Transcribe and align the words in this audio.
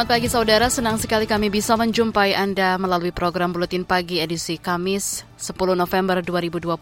Selamat 0.00 0.16
pagi 0.16 0.32
saudara, 0.32 0.66
senang 0.72 0.96
sekali 0.96 1.28
kami 1.28 1.52
bisa 1.52 1.76
menjumpai 1.76 2.32
Anda 2.32 2.80
melalui 2.80 3.12
program 3.12 3.52
Buletin 3.52 3.84
Pagi 3.84 4.16
edisi 4.16 4.56
Kamis 4.56 5.28
10 5.36 5.76
November 5.76 6.24
2022. 6.24 6.72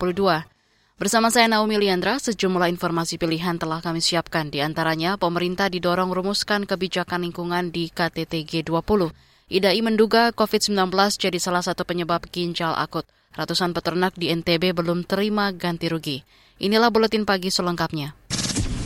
Bersama 0.94 1.26
saya 1.26 1.50
Naomi 1.50 1.82
Liandra, 1.82 2.22
sejumlah 2.22 2.70
informasi 2.70 3.18
pilihan 3.18 3.58
telah 3.58 3.82
kami 3.82 3.98
siapkan. 3.98 4.54
Di 4.54 4.62
antaranya, 4.62 5.18
pemerintah 5.18 5.66
didorong 5.66 6.14
rumuskan 6.14 6.62
kebijakan 6.62 7.26
lingkungan 7.26 7.74
di 7.74 7.90
KTT 7.90 8.46
G20. 8.46 9.10
IDAI 9.50 9.82
menduga 9.82 10.30
COVID-19 10.30 10.78
jadi 11.18 11.42
salah 11.42 11.66
satu 11.66 11.82
penyebab 11.82 12.22
ginjal 12.30 12.70
akut. 12.78 13.02
Ratusan 13.34 13.74
peternak 13.74 14.14
di 14.14 14.30
NTB 14.30 14.78
belum 14.78 15.02
terima 15.02 15.50
ganti 15.50 15.90
rugi. 15.90 16.22
Inilah 16.62 16.94
Buletin 16.94 17.26
Pagi 17.26 17.50
selengkapnya. 17.50 18.14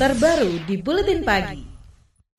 Terbaru 0.00 0.64
di 0.64 0.80
Buletin 0.80 1.20
Pagi. 1.20 1.71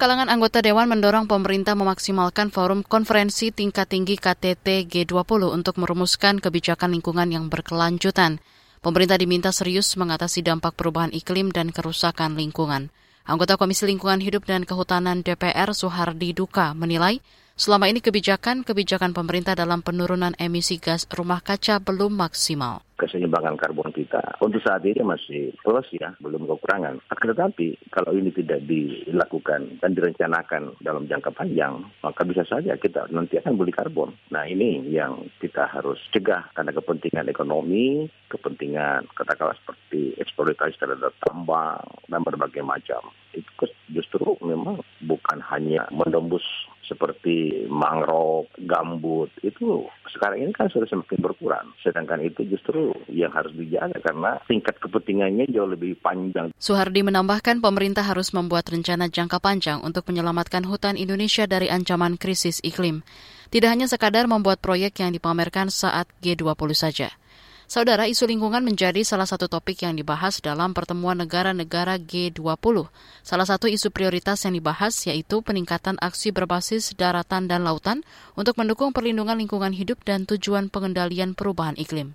Kalangan 0.04 0.28
anggota 0.28 0.59
Dewan 0.59 0.92
mendorong 0.92 1.32
pemerintah 1.32 1.80
memaksimalkan 1.80 2.52
forum 2.52 2.84
konferensi 2.84 3.56
tingkat 3.56 3.88
tinggi 3.88 4.20
KTT 4.20 4.84
G20 4.92 5.48
untuk 5.48 5.80
merumuskan 5.80 6.44
kebijakan 6.44 6.92
lingkungan 6.92 7.32
yang 7.32 7.48
berkelanjutan. 7.48 8.44
Pemerintah 8.84 9.16
diminta 9.16 9.56
serius 9.56 9.96
mengatasi 9.96 10.44
dampak 10.44 10.76
perubahan 10.76 11.16
iklim 11.16 11.56
dan 11.56 11.72
kerusakan 11.72 12.36
lingkungan. 12.36 12.92
Anggota 13.24 13.56
Komisi 13.56 13.88
Lingkungan 13.88 14.20
Hidup 14.20 14.44
dan 14.44 14.68
Kehutanan 14.68 15.24
DPR 15.24 15.72
Suhardi 15.72 16.36
Duka 16.36 16.76
menilai 16.76 17.24
selama 17.56 17.88
ini 17.88 18.04
kebijakan-kebijakan 18.04 19.16
pemerintah 19.16 19.56
dalam 19.56 19.80
penurunan 19.80 20.36
emisi 20.36 20.84
gas 20.84 21.08
rumah 21.16 21.40
kaca 21.40 21.80
belum 21.80 22.12
maksimal 22.12 22.84
keseimbangan 23.04 23.59
karbon 23.59 23.92
kita. 23.92 24.40
Untuk 24.40 24.64
saat 24.64 24.88
ini 24.88 25.04
masih 25.04 25.52
plus 25.59 25.88
ya, 25.92 26.16
belum 26.23 26.48
kekurangan. 26.48 27.04
Akan 27.12 27.28
tetapi 27.36 27.92
kalau 27.92 28.16
ini 28.16 28.32
tidak 28.32 28.64
dilakukan 28.64 29.84
dan 29.84 29.92
direncanakan 29.92 30.80
dalam 30.80 31.06
jangka 31.12 31.36
panjang, 31.36 31.84
maka 32.00 32.22
bisa 32.24 32.48
saja 32.48 32.80
kita 32.80 33.12
nanti 33.12 33.36
akan 33.44 33.59
beli 33.59 33.76
karbon. 33.76 34.16
Nah 34.31 34.48
ini 34.48 34.88
yang 34.88 35.28
kita 35.44 35.68
harus 35.68 36.00
cegah 36.16 36.48
karena 36.56 36.72
kepentingan 36.72 37.28
ekonomi, 37.28 38.08
kepentingan 38.31 39.12
katakanlah 39.12 39.58
seperti 39.59 40.16
eksploitasi 40.18 40.80
terhadap 40.80 41.12
tambang 41.22 41.84
dan 42.08 42.24
berbagai 42.24 42.64
macam. 42.64 43.04
Itu 43.36 43.68
justru 43.92 44.38
memang 44.42 44.80
bukan 45.04 45.42
hanya 45.52 45.90
menembus 45.92 46.46
seperti 46.88 47.66
mangrove, 47.72 48.52
gambut 48.67 49.31
itu 49.42 49.88
sekarang 50.12 50.45
ini 50.45 50.52
kan 50.53 50.70
sudah 50.70 50.86
semakin 50.88 51.20
berkurang. 51.20 51.67
Sedangkan 51.81 52.22
itu 52.22 52.45
justru 52.45 52.94
yang 53.09 53.34
harus 53.34 53.52
dijaga 53.56 53.98
karena 54.03 54.38
tingkat 54.45 54.78
kepentingannya 54.78 55.50
jauh 55.50 55.70
lebih 55.70 55.98
panjang. 56.00 56.53
Suhardi 56.59 57.02
menambahkan 57.02 57.59
pemerintah 57.64 58.06
harus 58.06 58.31
membuat 58.36 58.70
rencana 58.70 59.09
jangka 59.09 59.42
panjang 59.42 59.81
untuk 59.81 60.06
menyelamatkan 60.12 60.63
hutan 60.68 61.00
Indonesia 61.00 61.50
dari 61.50 61.72
ancaman 61.72 62.19
krisis 62.19 62.62
iklim. 62.62 63.02
Tidak 63.53 63.69
hanya 63.69 63.85
sekadar 63.85 64.25
membuat 64.25 64.62
proyek 64.66 64.97
yang 65.02 65.13
dipamerkan 65.13 65.69
saat 65.69 66.09
G20 66.25 66.74
saja. 66.74 67.09
Saudara, 67.73 68.06
isu 68.06 68.29
lingkungan 68.29 68.61
menjadi 68.61 69.01
salah 69.01 69.25
satu 69.25 69.50
topik 69.50 69.81
yang 69.81 69.97
dibahas 69.97 70.38
dalam 70.45 70.78
pertemuan 70.78 71.17
negara-negara 71.17 71.97
G20. 71.97 72.85
Salah 73.25 73.50
satu 73.50 73.66
isu 73.66 73.89
prioritas 73.89 74.45
yang 74.45 74.53
dibahas 74.53 74.94
yaitu 75.09 75.41
peningkatan 75.41 75.97
aksi 75.97 76.29
berbasis 76.29 76.94
daratan 76.94 77.50
dan 77.50 77.66
lautan 77.66 78.06
untuk 78.38 78.61
mendukung 78.61 78.94
perlindungan 78.94 79.41
lingkungan 79.41 79.73
hidup 79.73 80.06
dan 80.06 80.29
tujuan 80.29 80.69
pengendalian 80.69 81.34
perubahan 81.34 81.73
iklim. 81.73 82.13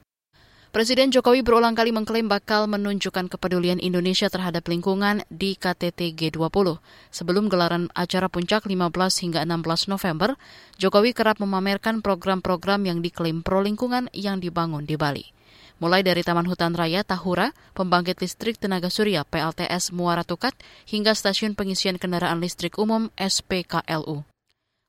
Presiden 0.70 1.10
Jokowi 1.10 1.42
berulang 1.42 1.74
kali 1.74 1.90
mengklaim 1.90 2.30
bakal 2.30 2.70
menunjukkan 2.70 3.26
kepedulian 3.26 3.82
Indonesia 3.82 4.30
terhadap 4.30 4.62
lingkungan 4.70 5.26
di 5.26 5.58
KTT 5.58 6.14
G20. 6.14 6.78
Sebelum 7.10 7.50
gelaran 7.50 7.90
acara 7.98 8.30
puncak 8.30 8.62
15 8.62 8.78
hingga 9.26 9.42
16 9.42 9.90
November, 9.90 10.38
Jokowi 10.78 11.18
kerap 11.18 11.42
memamerkan 11.42 11.98
program-program 11.98 12.86
yang 12.86 13.02
diklaim 13.02 13.42
pro 13.42 13.58
lingkungan 13.58 14.06
yang 14.14 14.38
dibangun 14.38 14.86
di 14.86 14.94
Bali 14.94 15.34
mulai 15.80 16.04
dari 16.04 16.20
Taman 16.20 16.44
Hutan 16.44 16.76
Raya 16.76 17.00
Tahura, 17.00 17.56
pembangkit 17.72 18.20
listrik 18.20 18.60
tenaga 18.60 18.92
surya 18.92 19.24
PLTS 19.24 19.96
Muara 19.96 20.28
Tukat, 20.28 20.52
hingga 20.84 21.16
stasiun 21.16 21.56
pengisian 21.56 21.96
kendaraan 21.96 22.44
listrik 22.44 22.76
umum 22.76 23.08
SPKLU. 23.16 24.27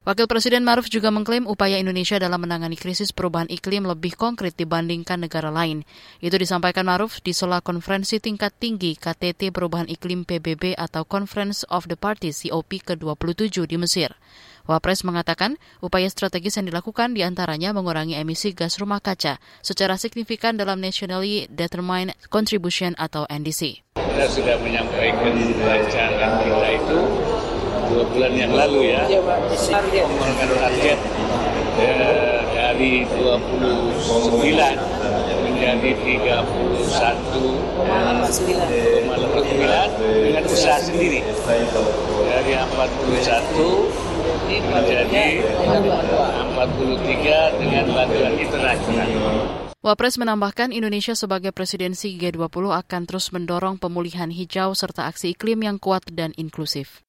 Wakil 0.09 0.25
Presiden 0.25 0.66
Maruf 0.66 0.90
juga 0.90 1.14
mengklaim 1.14 1.46
upaya 1.46 1.78
Indonesia 1.78 2.18
dalam 2.18 2.42
menangani 2.42 2.74
krisis 2.74 3.14
perubahan 3.14 3.46
iklim 3.46 3.86
lebih 3.86 4.18
konkret 4.18 4.58
dibandingkan 4.58 5.22
negara 5.22 5.53
lain. 5.53 5.86
Itu 6.18 6.34
disampaikan 6.34 6.90
Maruf 6.90 7.22
di 7.22 7.30
sela 7.30 7.62
konferensi 7.62 8.18
tingkat 8.18 8.58
tinggi 8.58 8.98
KTT 8.98 9.53
Perubahan 9.53 9.86
Iklim 9.86 10.25
PBB 10.25 10.74
atau 10.74 11.06
Conference 11.06 11.62
of 11.69 11.86
the 11.86 11.94
Parties 11.94 12.42
COP 12.42 12.81
ke-27 12.81 13.69
di 13.69 13.78
Mesir. 13.78 14.09
Wapres 14.66 15.06
mengatakan 15.06 15.62
upaya 15.78 16.09
strategis 16.09 16.58
yang 16.58 16.66
dilakukan 16.66 17.14
di 17.14 17.22
antaranya 17.22 17.69
mengurangi 17.69 18.18
emisi 18.18 18.58
gas 18.58 18.81
rumah 18.81 19.06
kaca 19.06 19.38
secara 19.62 19.94
signifikan 20.02 20.58
dalam 20.58 20.81
Nationally 20.81 21.46
Determined 21.53 22.18
Contribution 22.34 22.98
atau 22.98 23.30
NDC. 23.30 23.86
Kita 23.94 24.25
sudah 24.25 24.58
menyampaikan 24.58 25.38
rancangan 25.62 26.42
kita 26.42 26.68
itu 26.81 26.98
dua 27.90 28.06
bulan 28.14 28.34
yang 28.38 28.54
lalu 28.54 28.94
ya, 28.94 29.04
menggunakan 29.10 30.48
target 30.62 31.00
ya, 31.82 31.98
dari 32.54 33.04
29 33.10 34.40
menjadi 35.50 35.92
31,9 35.92 37.84
dengan 40.00 40.44
usaha 40.48 40.80
sendiri. 40.80 41.20
Dari 42.30 42.54
41 42.56 44.10
menjadi 44.72 45.44
43 46.56 47.60
dengan 47.60 47.86
bantuan 47.92 48.34
internasional. 48.40 49.10
Wapres 49.80 50.20
menambahkan 50.20 50.76
Indonesia 50.76 51.16
sebagai 51.16 51.56
presidensi 51.56 52.20
G20 52.20 52.52
akan 52.68 53.02
terus 53.08 53.32
mendorong 53.32 53.80
pemulihan 53.80 54.28
hijau 54.28 54.76
serta 54.76 55.08
aksi 55.08 55.40
iklim 55.40 55.64
yang 55.64 55.80
kuat 55.80 56.04
dan 56.12 56.36
inklusif. 56.36 57.00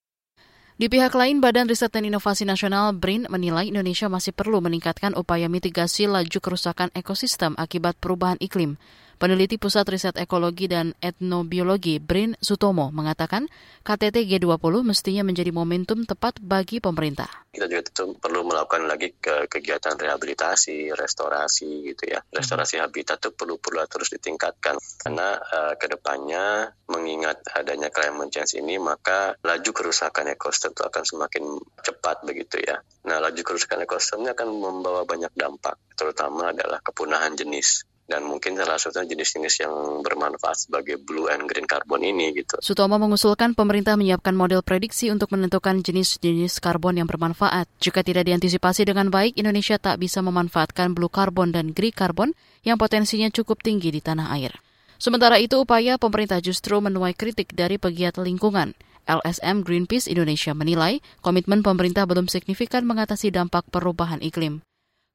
Di 0.80 0.88
pihak 0.88 1.12
lain, 1.12 1.44
Badan 1.44 1.68
Riset 1.68 1.92
dan 1.92 2.08
Inovasi 2.08 2.48
Nasional 2.48 2.96
BRIN 2.96 3.28
menilai 3.28 3.68
Indonesia 3.68 4.08
masih 4.08 4.32
perlu 4.32 4.64
meningkatkan 4.64 5.12
upaya 5.12 5.44
mitigasi 5.44 6.08
laju 6.08 6.40
kerusakan 6.40 6.88
ekosistem 6.96 7.52
akibat 7.60 8.00
perubahan 8.00 8.40
iklim. 8.40 8.80
Peneliti 9.20 9.60
Pusat 9.60 9.86
Riset 9.92 10.16
Ekologi 10.16 10.64
dan 10.64 10.96
Etnobiologi 10.96 12.00
Brin 12.00 12.40
Sutomo 12.40 12.88
mengatakan 12.88 13.52
KTT 13.84 14.24
G20 14.24 14.80
mestinya 14.80 15.28
menjadi 15.28 15.52
momentum 15.52 16.08
tepat 16.08 16.40
bagi 16.40 16.80
pemerintah. 16.80 17.28
Kita 17.52 17.68
juga 17.68 17.84
perlu 18.16 18.48
melakukan 18.48 18.88
lagi 18.88 19.12
ke 19.20 19.44
kegiatan 19.44 20.00
rehabilitasi, 20.00 20.96
restorasi 20.96 21.92
gitu 21.92 22.08
ya. 22.08 22.24
Restorasi 22.32 22.80
habitat 22.80 23.20
itu 23.20 23.36
perlu 23.36 23.60
perlu 23.60 23.84
terus 23.92 24.08
ditingkatkan 24.08 24.80
karena 25.04 25.36
uh, 25.36 25.76
ke 25.76 25.84
depannya 25.92 26.72
mengingat 26.88 27.44
adanya 27.52 27.92
climate 27.92 28.32
change 28.32 28.56
ini 28.56 28.80
maka 28.80 29.36
laju 29.44 29.70
kerusakan 29.76 30.32
ekosistem 30.32 30.72
itu 30.72 30.80
akan 30.80 31.04
semakin 31.04 31.44
cepat 31.84 32.24
begitu 32.24 32.56
ya. 32.64 32.80
Nah 33.04 33.20
laju 33.20 33.40
kerusakan 33.44 33.84
ekosistem 33.84 34.24
ini 34.24 34.32
akan 34.32 34.48
membawa 34.48 35.04
banyak 35.04 35.36
dampak 35.36 35.76
terutama 35.92 36.56
adalah 36.56 36.80
kepunahan 36.80 37.36
jenis 37.36 37.84
dan 38.10 38.26
mungkin 38.26 38.58
salah 38.58 38.74
satu 38.74 39.06
jenis-jenis 39.06 39.62
yang 39.62 40.02
bermanfaat 40.02 40.66
sebagai 40.66 40.98
blue 40.98 41.30
and 41.30 41.46
green 41.46 41.70
carbon 41.70 42.02
ini 42.02 42.34
gitu. 42.34 42.58
Sutomo 42.58 42.98
mengusulkan 42.98 43.54
pemerintah 43.54 43.94
menyiapkan 43.94 44.34
model 44.34 44.66
prediksi 44.66 45.14
untuk 45.14 45.30
menentukan 45.30 45.78
jenis-jenis 45.78 46.58
karbon 46.58 46.98
yang 46.98 47.06
bermanfaat. 47.06 47.70
Jika 47.78 48.02
tidak 48.02 48.26
diantisipasi 48.26 48.82
dengan 48.90 49.14
baik, 49.14 49.38
Indonesia 49.38 49.78
tak 49.78 50.02
bisa 50.02 50.18
memanfaatkan 50.26 50.90
blue 50.90 51.08
carbon 51.08 51.54
dan 51.54 51.70
green 51.70 51.94
carbon 51.94 52.34
yang 52.66 52.74
potensinya 52.74 53.30
cukup 53.30 53.62
tinggi 53.62 53.94
di 53.94 54.02
tanah 54.02 54.34
air. 54.34 54.58
Sementara 54.98 55.40
itu, 55.40 55.62
upaya 55.62 55.96
pemerintah 55.96 56.42
justru 56.44 56.76
menuai 56.76 57.16
kritik 57.16 57.56
dari 57.56 57.80
pegiat 57.80 58.20
lingkungan. 58.20 58.76
LSM 59.08 59.64
Greenpeace 59.64 60.12
Indonesia 60.12 60.52
menilai 60.52 61.00
komitmen 61.24 61.64
pemerintah 61.64 62.04
belum 62.04 62.28
signifikan 62.28 62.84
mengatasi 62.84 63.32
dampak 63.32 63.66
perubahan 63.72 64.20
iklim. 64.20 64.60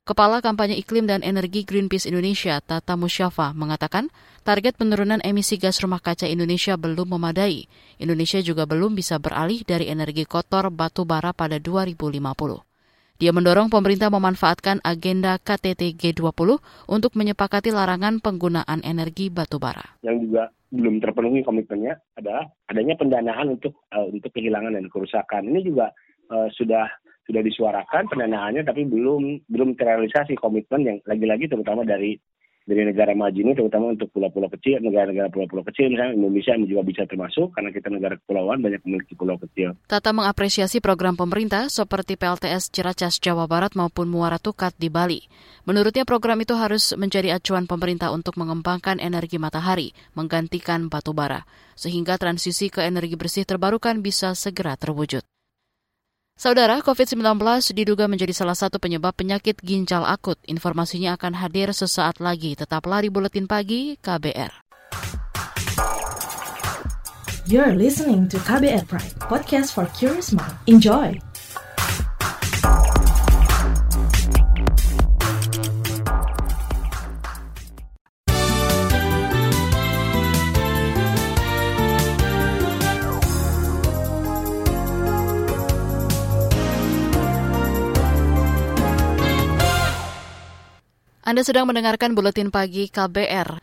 Kepala 0.06 0.38
Kampanye 0.38 0.78
Iklim 0.78 1.10
dan 1.10 1.25
Energi 1.25 1.66
Greenpeace 1.66 2.06
Indonesia, 2.06 2.62
Tata 2.62 2.94
Musyafa, 2.94 3.57
mengatakan 3.57 4.13
target 4.46 4.78
penurunan 4.78 5.18
emisi 5.25 5.57
gas 5.57 5.81
rumah 5.81 5.98
kaca 5.98 6.30
Indonesia 6.30 6.78
belum 6.78 7.18
memadai. 7.18 7.66
Indonesia 7.98 8.38
juga 8.38 8.69
belum 8.69 8.94
bisa 8.94 9.18
beralih 9.18 9.66
dari 9.66 9.90
energi 9.90 10.30
kotor 10.30 10.69
batu 10.69 11.10
bara 11.10 11.34
pada 11.34 11.57
2050. 11.57 12.22
Dia 13.18 13.34
mendorong 13.34 13.74
pemerintah 13.74 14.13
memanfaatkan 14.13 14.78
agenda 14.86 15.42
KTT 15.42 15.98
G20 15.98 16.62
untuk 16.86 17.18
menyepakati 17.18 17.74
larangan 17.74 18.22
penggunaan 18.22 18.86
energi 18.86 19.34
batu 19.34 19.58
bara. 19.58 19.98
Yang 20.06 20.30
juga 20.30 20.54
belum 20.69 21.01
terpenuhi 21.01 21.42
komitmennya 21.42 21.98
adalah 22.13 22.46
adanya 22.69 22.94
pendanaan 22.94 23.58
untuk 23.58 23.74
uh, 23.90 24.06
untuk 24.06 24.30
kehilangan 24.30 24.69
dan 24.69 24.86
kerusakan. 24.86 25.50
Ini 25.50 25.66
juga 25.66 25.90
uh, 26.30 26.46
sudah 26.54 26.86
sudah 27.25 27.42
disuarakan 27.42 28.06
pendanaannya 28.07 28.63
tapi 28.63 28.86
belum 28.86 29.50
belum 29.50 29.74
terrealisasi 29.75 30.38
komitmen 30.38 30.81
yang 30.86 30.98
lagi-lagi 31.04 31.50
terutama 31.50 31.81
dari 31.81 32.18
dari 32.66 32.81
negara 32.81 33.13
maju 33.13 33.38
ini 33.38 33.54
terutama 33.54 33.94
untuk 33.94 34.10
pulau-pulau 34.10 34.50
kecil, 34.50 34.81
negara-negara 34.81 35.30
pulau-pulau 35.30 35.62
kecil 35.69 35.94
misalnya 35.94 36.18
Indonesia 36.18 36.57
juga 36.66 36.81
bisa 36.81 37.06
termasuk 37.06 37.54
karena 37.54 37.69
kita 37.69 37.94
negara 37.94 38.18
kepulauan 38.18 38.60
banyak 38.60 38.81
memiliki 38.89 39.13
pulau 39.13 39.38
kecil. 39.38 39.77
Tata 39.86 40.10
mengapresiasi 40.10 40.81
program 40.81 41.13
pemerintah 41.13 41.69
seperti 41.69 42.18
PLTS 42.18 42.74
Ciracas 42.74 43.22
Jawa 43.22 43.45
Barat 43.45 43.77
maupun 43.77 44.10
Muara 44.10 44.42
Tukat 44.42 44.74
di 44.81 44.89
Bali. 44.89 45.22
Menurutnya 45.69 46.10
program 46.10 46.42
itu 46.42 46.57
harus 46.57 46.98
menjadi 46.98 47.38
acuan 47.38 47.69
pemerintah 47.69 48.10
untuk 48.10 48.33
mengembangkan 48.42 48.98
energi 48.98 49.38
matahari, 49.38 49.94
menggantikan 50.18 50.89
batu 50.89 51.13
bara, 51.13 51.45
sehingga 51.77 52.18
transisi 52.18 52.74
ke 52.74 52.81
energi 52.81 53.13
bersih 53.13 53.45
terbarukan 53.45 54.01
bisa 54.01 54.33
segera 54.33 54.74
terwujud. 54.74 55.22
Saudara, 56.36 56.84
COVID-19 56.84 57.40
diduga 57.72 58.12
menjadi 58.12 58.36
salah 58.36 58.60
satu 58.60 58.76
penyebab 58.76 59.16
penyakit 59.16 59.56
ginjal 59.64 60.04
akut. 60.04 60.36
Informasinya 60.52 61.16
akan 61.16 61.32
hadir 61.40 61.72
sesaat 61.72 62.20
lagi. 62.20 62.60
Tetaplah 62.60 63.00
di 63.00 63.08
Buletin 63.08 63.48
Pagi 63.48 63.96
KBR. 64.04 64.52
You're 67.48 67.80
listening 67.80 68.28
to 68.28 68.36
KBR 68.44 68.84
Pride, 68.84 69.16
podcast 69.32 69.72
for 69.72 69.88
curious 69.96 70.36
mind. 70.36 70.52
Enjoy! 70.68 71.16
Anda 91.36 91.52
sedang 91.52 91.68
mendengarkan 91.68 92.16
buletin 92.16 92.48
pagi 92.48 92.88
KBR. 92.88 93.60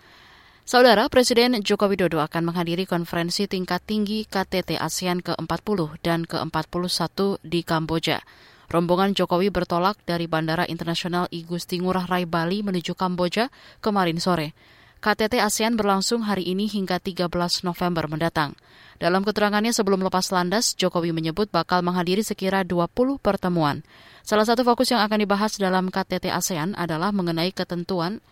Saudara 0.69 1.09
Presiden 1.09 1.57
Joko 1.65 1.89
Widodo 1.89 2.21
akan 2.21 2.53
menghadiri 2.53 2.85
konferensi 2.85 3.49
tingkat 3.49 3.81
tinggi 3.89 4.29
KTT 4.29 4.77
ASEAN 4.77 5.25
ke-40 5.25 5.97
dan 6.05 6.29
ke-41 6.29 7.41
di 7.41 7.65
Kamboja. 7.65 8.21
Rombongan 8.69 9.17
Jokowi 9.17 9.49
bertolak 9.49 9.97
dari 10.05 10.29
Bandara 10.29 10.69
Internasional 10.69 11.33
I 11.33 11.49
Gusti 11.49 11.81
Ngurah 11.81 12.13
Rai 12.13 12.29
Bali 12.29 12.61
menuju 12.61 12.93
Kamboja 12.93 13.49
kemarin 13.81 14.21
sore. 14.21 14.53
KTT 15.01 15.41
ASEAN 15.41 15.73
berlangsung 15.73 16.29
hari 16.29 16.53
ini 16.53 16.69
hingga 16.69 17.01
13 17.01 17.25
November 17.65 18.05
mendatang. 18.05 18.53
Dalam 19.02 19.26
keterangannya 19.26 19.75
sebelum 19.75 19.99
lepas 20.06 20.31
landas, 20.31 20.78
Jokowi 20.78 21.10
menyebut 21.10 21.50
bakal 21.50 21.82
menghadiri 21.82 22.22
sekira 22.22 22.62
20 22.62 23.19
pertemuan. 23.19 23.82
Salah 24.22 24.46
satu 24.46 24.62
fokus 24.62 24.94
yang 24.94 25.02
akan 25.02 25.26
dibahas 25.26 25.58
dalam 25.58 25.90
KTT 25.90 26.31
ASEAN 26.31 26.78
adalah 26.78 27.10
mengenai 27.10 27.50
ketentuan 27.50 28.22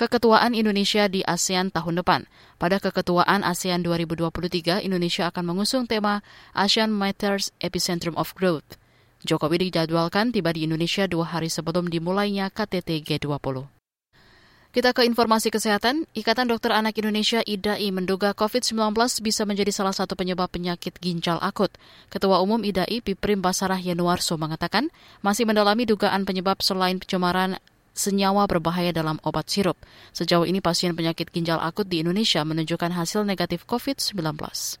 keketuaan 0.00 0.56
Indonesia 0.56 1.12
di 1.12 1.20
ASEAN 1.28 1.68
tahun 1.68 2.00
depan. 2.00 2.24
Pada 2.56 2.80
keketuaan 2.80 3.44
ASEAN 3.44 3.84
2023, 3.84 4.80
Indonesia 4.80 5.28
akan 5.28 5.44
mengusung 5.44 5.84
tema 5.84 6.24
ASEAN 6.56 6.88
Matters 6.88 7.52
Epicentrum 7.60 8.16
of 8.16 8.32
Growth. 8.32 8.80
Jokowi 9.28 9.68
dijadwalkan 9.68 10.32
tiba 10.32 10.56
di 10.56 10.64
Indonesia 10.64 11.04
dua 11.04 11.36
hari 11.36 11.52
sebelum 11.52 11.92
dimulainya 11.92 12.48
KTT 12.48 13.04
G20. 13.04 13.77
Kita 14.68 14.92
ke 14.92 15.00
informasi 15.00 15.48
kesehatan. 15.48 16.04
Ikatan 16.12 16.44
Dokter 16.44 16.76
Anak 16.76 17.00
Indonesia 17.00 17.40
IDAI 17.40 17.88
menduga 17.88 18.36
COVID-19 18.36 18.92
bisa 19.24 19.48
menjadi 19.48 19.72
salah 19.72 19.96
satu 19.96 20.12
penyebab 20.12 20.52
penyakit 20.52 20.92
ginjal 21.00 21.40
akut. 21.40 21.72
Ketua 22.12 22.44
Umum 22.44 22.60
IDAI 22.60 23.00
Piprim 23.00 23.40
Basarah 23.40 23.80
Yanuarso 23.80 24.36
mengatakan 24.36 24.92
masih 25.24 25.48
mendalami 25.48 25.88
dugaan 25.88 26.28
penyebab 26.28 26.60
selain 26.60 27.00
pencemaran 27.00 27.56
senyawa 27.96 28.44
berbahaya 28.44 28.92
dalam 28.92 29.16
obat 29.24 29.48
sirup. 29.48 29.80
Sejauh 30.12 30.44
ini 30.44 30.60
pasien 30.60 30.92
penyakit 30.92 31.32
ginjal 31.32 31.56
akut 31.64 31.88
di 31.88 32.04
Indonesia 32.04 32.44
menunjukkan 32.44 32.92
hasil 32.92 33.24
negatif 33.24 33.64
COVID-19. 33.64 34.20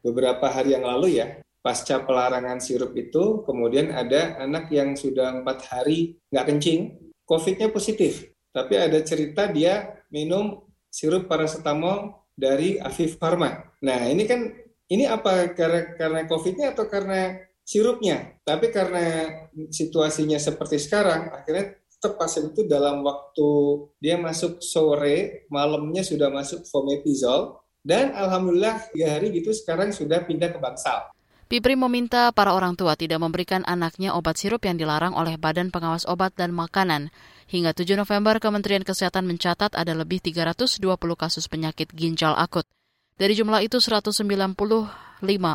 Beberapa 0.04 0.52
hari 0.52 0.76
yang 0.76 0.84
lalu 0.84 1.24
ya, 1.24 1.40
pasca 1.64 2.04
pelarangan 2.04 2.60
sirup 2.60 2.92
itu, 2.92 3.40
kemudian 3.48 3.88
ada 3.96 4.36
anak 4.36 4.68
yang 4.68 4.92
sudah 4.92 5.40
empat 5.40 5.64
hari 5.72 6.20
nggak 6.28 6.44
kencing, 6.44 6.92
COVID-nya 7.24 7.72
positif 7.72 8.36
tapi 8.52 8.74
ada 8.76 8.98
cerita 9.04 9.46
dia 9.48 10.02
minum 10.12 10.64
sirup 10.88 11.28
paracetamol 11.28 12.28
dari 12.38 12.78
Afif 12.78 13.18
Pharma. 13.18 13.66
Nah, 13.82 14.08
ini 14.08 14.24
kan 14.24 14.48
ini 14.88 15.04
apa 15.04 15.52
karena 15.52 15.94
karena 15.98 16.20
COVID-nya 16.24 16.72
atau 16.72 16.86
karena 16.88 17.36
sirupnya? 17.66 18.38
Tapi 18.46 18.72
karena 18.72 19.28
situasinya 19.68 20.40
seperti 20.40 20.80
sekarang, 20.80 21.34
akhirnya 21.34 21.76
tetap 21.98 22.14
pasien 22.14 22.54
itu 22.54 22.62
dalam 22.64 23.02
waktu 23.02 23.50
dia 23.98 24.16
masuk 24.16 24.62
sore, 24.62 25.44
malamnya 25.50 26.06
sudah 26.06 26.30
masuk 26.30 26.62
fomepizol, 26.70 27.58
dan 27.82 28.14
alhamdulillah 28.14 28.94
tiga 28.94 29.18
hari 29.18 29.34
gitu 29.34 29.50
sekarang 29.50 29.90
sudah 29.90 30.22
pindah 30.22 30.54
ke 30.54 30.58
bangsal. 30.62 31.10
Pipri 31.48 31.80
meminta 31.80 32.28
para 32.36 32.52
orang 32.52 32.76
tua 32.76 32.92
tidak 32.92 33.24
memberikan 33.24 33.64
anaknya 33.64 34.12
obat 34.12 34.36
sirup 34.36 34.60
yang 34.68 34.76
dilarang 34.76 35.16
oleh 35.16 35.40
Badan 35.40 35.72
Pengawas 35.72 36.04
Obat 36.04 36.36
dan 36.36 36.52
Makanan. 36.52 37.08
Hingga 37.48 37.72
7 37.72 37.96
November, 37.96 38.36
Kementerian 38.36 38.84
Kesehatan 38.84 39.24
mencatat 39.24 39.72
ada 39.72 39.96
lebih 39.96 40.20
320 40.20 40.84
kasus 41.16 41.48
penyakit 41.48 41.88
ginjal 41.96 42.36
akut. 42.36 42.68
Dari 43.16 43.32
jumlah 43.32 43.64
itu, 43.64 43.80
195 43.80 44.20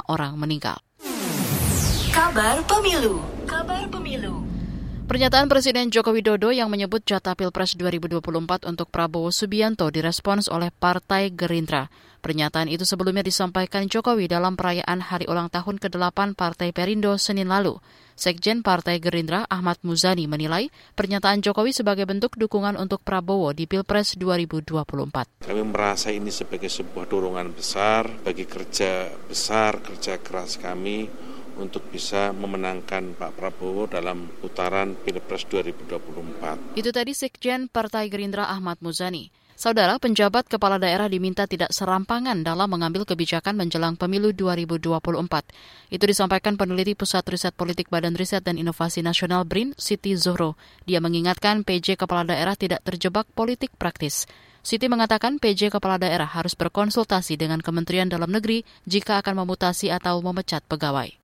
orang 0.09 0.33
meninggal. 0.35 0.81
Kabar 2.13 2.61
Pemilu 2.69 3.21
Kabar 3.49 3.89
Pemilu 3.89 4.42
Pernyataan 5.03 5.51
Presiden 5.51 5.91
Joko 5.91 6.15
Widodo 6.15 6.55
yang 6.55 6.71
menyebut 6.71 7.03
jatah 7.03 7.35
Pilpres 7.35 7.75
2024 7.75 8.63
untuk 8.63 8.87
Prabowo 8.87 9.35
Subianto 9.35 9.91
direspons 9.91 10.47
oleh 10.47 10.71
Partai 10.71 11.27
Gerindra. 11.27 11.91
Pernyataan 12.23 12.71
itu 12.71 12.87
sebelumnya 12.87 13.19
disampaikan 13.19 13.83
Jokowi 13.91 14.31
dalam 14.31 14.55
perayaan 14.55 15.03
hari 15.03 15.27
ulang 15.27 15.51
tahun 15.51 15.75
ke-8 15.75 16.39
Partai 16.39 16.71
Perindo 16.71 17.11
Senin 17.19 17.51
lalu. 17.51 17.83
Sekjen 18.15 18.63
Partai 18.63 19.03
Gerindra 19.03 19.43
Ahmad 19.51 19.75
Muzani 19.83 20.23
menilai 20.23 20.71
pernyataan 20.95 21.43
Jokowi 21.43 21.75
sebagai 21.75 22.07
bentuk 22.07 22.39
dukungan 22.39 22.79
untuk 22.79 23.03
Prabowo 23.03 23.51
di 23.51 23.67
Pilpres 23.67 24.15
2024. 24.15 25.43
Kami 25.43 25.63
merasa 25.67 26.15
ini 26.15 26.31
sebagai 26.31 26.71
sebuah 26.71 27.11
dorongan 27.11 27.51
besar 27.51 28.07
bagi 28.23 28.47
kerja 28.47 29.11
besar, 29.27 29.83
kerja 29.83 30.15
keras 30.23 30.55
kami 30.55 31.11
untuk 31.57 31.85
bisa 31.89 32.33
memenangkan 32.33 33.17
Pak 33.17 33.37
Prabowo 33.37 33.89
dalam 33.89 34.29
putaran 34.41 34.97
Pilpres 34.97 35.45
2024. 35.49 36.77
Itu 36.79 36.89
tadi 36.89 37.11
Sekjen 37.13 37.69
Partai 37.69 38.09
Gerindra 38.09 38.49
Ahmad 38.49 38.81
Muzani. 38.81 39.43
Saudara, 39.53 40.01
penjabat 40.01 40.49
kepala 40.49 40.81
daerah 40.81 41.05
diminta 41.05 41.45
tidak 41.45 41.69
serampangan 41.71 42.41
dalam 42.41 42.65
mengambil 42.67 43.05
kebijakan 43.05 43.53
menjelang 43.53 43.93
pemilu 43.93 44.33
2024. 44.33 45.93
Itu 45.93 46.03
disampaikan 46.09 46.57
peneliti 46.57 46.97
Pusat 46.97 47.37
Riset 47.37 47.53
Politik 47.53 47.87
Badan 47.93 48.17
Riset 48.17 48.41
dan 48.41 48.57
Inovasi 48.57 49.05
Nasional 49.05 49.45
BRIN, 49.45 49.77
Siti 49.77 50.17
Zuhro. 50.17 50.57
Dia 50.89 50.99
mengingatkan 50.99 51.61
PJ 51.61 52.01
kepala 52.01 52.25
daerah 52.25 52.57
tidak 52.57 52.81
terjebak 52.81 53.29
politik 53.37 53.69
praktis. 53.77 54.25
Siti 54.65 54.89
mengatakan 54.89 55.37
PJ 55.37 55.69
kepala 55.69 56.01
daerah 56.01 56.27
harus 56.27 56.57
berkonsultasi 56.57 57.37
dengan 57.37 57.61
Kementerian 57.61 58.09
Dalam 58.09 58.33
Negeri 58.33 58.65
jika 58.83 59.21
akan 59.21 59.45
memutasi 59.45 59.93
atau 59.93 60.17
memecat 60.19 60.65
pegawai. 60.65 61.22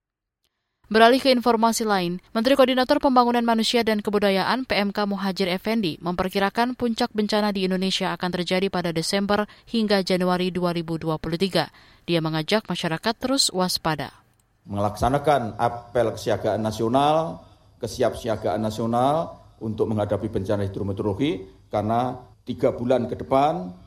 Beralih 0.90 1.22
ke 1.22 1.30
informasi 1.30 1.86
lain, 1.86 2.18
Menteri 2.34 2.58
Koordinator 2.58 2.98
Pembangunan 2.98 3.46
Manusia 3.46 3.86
dan 3.86 4.02
Kebudayaan 4.02 4.66
PMK 4.66 5.06
Muhajir 5.06 5.46
Effendi 5.46 6.02
memperkirakan 6.02 6.74
puncak 6.74 7.14
bencana 7.14 7.54
di 7.54 7.70
Indonesia 7.70 8.10
akan 8.18 8.34
terjadi 8.34 8.74
pada 8.74 8.90
Desember 8.90 9.46
hingga 9.70 10.02
Januari 10.02 10.50
2023. 10.50 12.10
Dia 12.10 12.20
mengajak 12.26 12.66
masyarakat 12.66 13.14
terus 13.22 13.54
waspada. 13.54 14.18
Melaksanakan 14.66 15.62
apel 15.62 16.10
kesiagaan 16.18 16.58
nasional, 16.58 17.46
kesiapsiagaan 17.78 18.58
nasional 18.58 19.46
untuk 19.62 19.94
menghadapi 19.94 20.26
bencana 20.26 20.66
hidrometeorologi 20.66 21.70
karena 21.70 22.18
tiga 22.50 22.74
bulan 22.74 23.06
ke 23.06 23.14
depan 23.14 23.78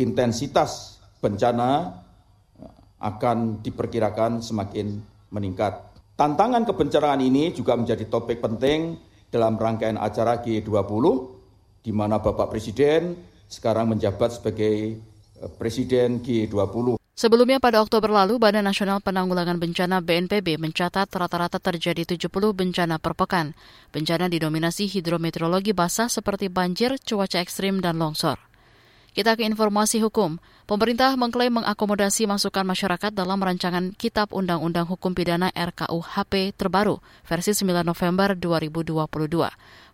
intensitas 0.00 1.04
bencana 1.20 2.00
akan 2.96 3.60
diperkirakan 3.60 4.40
semakin 4.40 5.04
meningkat 5.28 5.95
Tantangan 6.16 6.64
kebencanaan 6.64 7.20
ini 7.20 7.52
juga 7.52 7.76
menjadi 7.76 8.08
topik 8.08 8.40
penting 8.40 8.96
dalam 9.28 9.60
rangkaian 9.60 10.00
acara 10.00 10.40
G20 10.40 11.04
di 11.84 11.92
mana 11.92 12.16
Bapak 12.16 12.48
Presiden 12.48 13.20
sekarang 13.52 13.92
menjabat 13.92 14.40
sebagai 14.40 14.96
eh, 14.96 15.50
Presiden 15.60 16.24
G20. 16.24 16.96
Sebelumnya 17.16 17.60
pada 17.60 17.84
Oktober 17.84 18.08
lalu, 18.08 18.40
Badan 18.40 18.64
Nasional 18.64 19.04
Penanggulangan 19.04 19.60
Bencana 19.60 20.00
BNPB 20.00 20.56
mencatat 20.56 21.04
rata-rata 21.08 21.60
terjadi 21.60 22.16
70 22.16 22.28
bencana 22.52 22.96
per 22.96 23.12
pekan. 23.12 23.52
Bencana 23.92 24.32
didominasi 24.32 24.88
hidrometeorologi 24.88 25.76
basah 25.76 26.08
seperti 26.08 26.48
banjir, 26.48 26.96
cuaca 27.00 27.44
ekstrim, 27.44 27.84
dan 27.84 28.00
longsor. 28.00 28.40
Kita 29.16 29.32
ke 29.32 29.48
informasi 29.48 30.04
hukum. 30.04 30.36
Pemerintah 30.68 31.16
mengklaim 31.16 31.48
mengakomodasi 31.48 32.28
masukan 32.28 32.68
masyarakat 32.68 33.16
dalam 33.16 33.40
rancangan 33.40 33.96
Kitab 33.96 34.28
Undang-Undang 34.28 34.84
Hukum 34.92 35.16
Pidana 35.16 35.48
RKUHP 35.56 36.52
terbaru 36.52 37.00
versi 37.24 37.56
9 37.56 37.80
November 37.80 38.36
2022. 38.36 39.08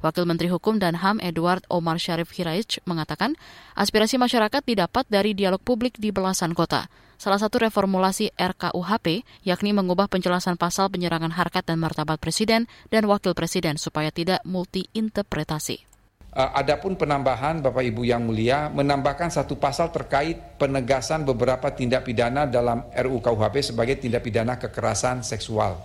Wakil 0.03 0.25
Menteri 0.27 0.51
Hukum 0.51 0.83
dan 0.83 0.99
HAM 0.99 1.23
Edward 1.23 1.63
Omar 1.71 2.03
Syarif 2.03 2.35
Hiraij 2.35 2.83
mengatakan 2.83 3.39
aspirasi 3.79 4.19
masyarakat 4.19 4.67
didapat 4.67 5.07
dari 5.07 5.39
dialog 5.39 5.63
publik 5.63 6.03
di 6.03 6.11
belasan 6.11 6.51
kota. 6.51 6.91
Salah 7.15 7.39
satu 7.39 7.63
reformulasi 7.63 8.35
RKUHP 8.35 9.23
yakni 9.47 9.71
mengubah 9.71 10.11
penjelasan 10.11 10.59
pasal 10.59 10.91
penyerangan 10.91 11.31
harkat 11.31 11.63
dan 11.63 11.79
martabat 11.79 12.19
presiden 12.19 12.67
dan 12.91 13.07
wakil 13.07 13.39
presiden 13.39 13.79
supaya 13.79 14.11
tidak 14.11 14.43
multi-interpretasi. 14.43 15.92
Uh, 16.33 16.49
adapun 16.57 16.97
penambahan 16.97 17.61
Bapak 17.61 17.85
Ibu 17.85 18.09
yang 18.09 18.25
mulia 18.25 18.73
menambahkan 18.73 19.29
satu 19.29 19.61
pasal 19.61 19.93
terkait 19.93 20.57
penegasan 20.57 21.29
beberapa 21.29 21.69
tindak 21.69 22.09
pidana 22.09 22.49
dalam 22.49 22.89
RUU 22.89 23.21
KUHP 23.21 23.61
sebagai 23.61 24.01
tindak 24.01 24.25
pidana 24.25 24.57
kekerasan 24.57 25.21
seksual. 25.21 25.77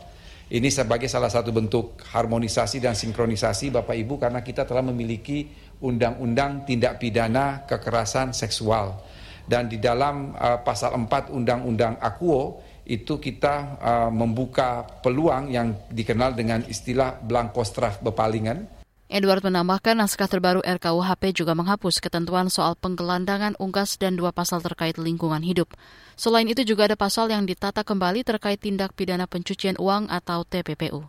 Ini 0.48 0.72
sebagai 0.72 1.12
salah 1.12 1.27
satu 1.27 1.51
bentuk 1.51 2.00
harmonisasi 2.00 2.80
dan 2.80 2.96
sinkronisasi 2.96 3.75
Bapak 3.75 4.00
Ibu 4.00 4.16
karena 4.24 4.39
kita 4.39 4.63
telah 4.63 4.80
memiliki 4.80 5.51
undang-undang 5.84 6.63
tindak 6.63 6.96
pidana 7.04 7.68
kekerasan 7.68 8.32
seksual. 8.32 9.04
Dan 9.44 9.68
di 9.68 9.84
dalam 9.84 10.32
uh, 10.32 10.63
pasal 10.63 10.96
4 10.96 11.27
undang-undang 11.27 12.00
AKUO 12.00 12.63
itu 12.88 13.20
kita 13.20 13.56
uh, 13.84 14.12
membuka 14.16 14.88
peluang 15.04 15.51
yang 15.51 15.75
dikenal 15.92 16.39
dengan 16.39 16.63
istilah 16.72 17.20
blankostraf 17.20 18.00
bepalingan 18.00 18.76
Edward 19.08 19.40
menambahkan 19.40 19.96
naskah 19.96 20.28
terbaru 20.28 20.60
RKUHP 20.68 21.32
juga 21.32 21.56
menghapus 21.56 22.04
ketentuan 22.04 22.52
soal 22.52 22.76
penggelandangan 22.76 23.56
unggas 23.56 23.96
dan 23.96 24.20
dua 24.20 24.36
pasal 24.36 24.60
terkait 24.60 25.00
lingkungan 25.00 25.40
hidup. 25.48 25.72
Selain 26.20 26.44
itu 26.44 26.68
juga 26.68 26.92
ada 26.92 27.00
pasal 27.00 27.32
yang 27.32 27.48
ditata 27.48 27.88
kembali 27.88 28.28
terkait 28.28 28.60
tindak 28.60 28.92
pidana 29.00 29.24
pencucian 29.24 29.80
uang 29.80 30.12
atau 30.12 30.44
TPPU. 30.44 31.08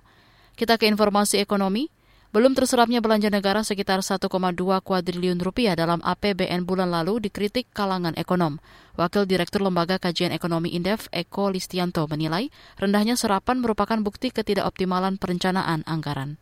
Kita 0.55 0.79
ke 0.79 0.87
informasi 0.87 1.43
ekonomi. 1.43 1.91
Belum 2.29 2.53
terserapnya 2.53 3.01
belanja 3.01 3.33
negara 3.33 3.65
sekitar 3.65 4.05
1,2 4.05 4.29
kuadriliun 4.61 5.41
rupiah 5.41 5.73
dalam 5.73 6.05
APBN 6.05 6.69
bulan 6.69 6.93
lalu 6.93 7.25
dikritik 7.25 7.73
kalangan 7.73 8.13
ekonom. 8.21 8.61
Wakil 9.01 9.25
Direktur 9.25 9.65
Lembaga 9.65 9.97
Kajian 9.97 10.37
Ekonomi 10.37 10.77
Indef, 10.77 11.09
Eko 11.09 11.49
Listianto, 11.49 12.05
menilai 12.05 12.53
rendahnya 12.77 13.17
serapan 13.17 13.65
merupakan 13.65 13.97
bukti 14.05 14.29
ketidakoptimalan 14.29 15.17
perencanaan 15.17 15.89
anggaran. 15.89 16.37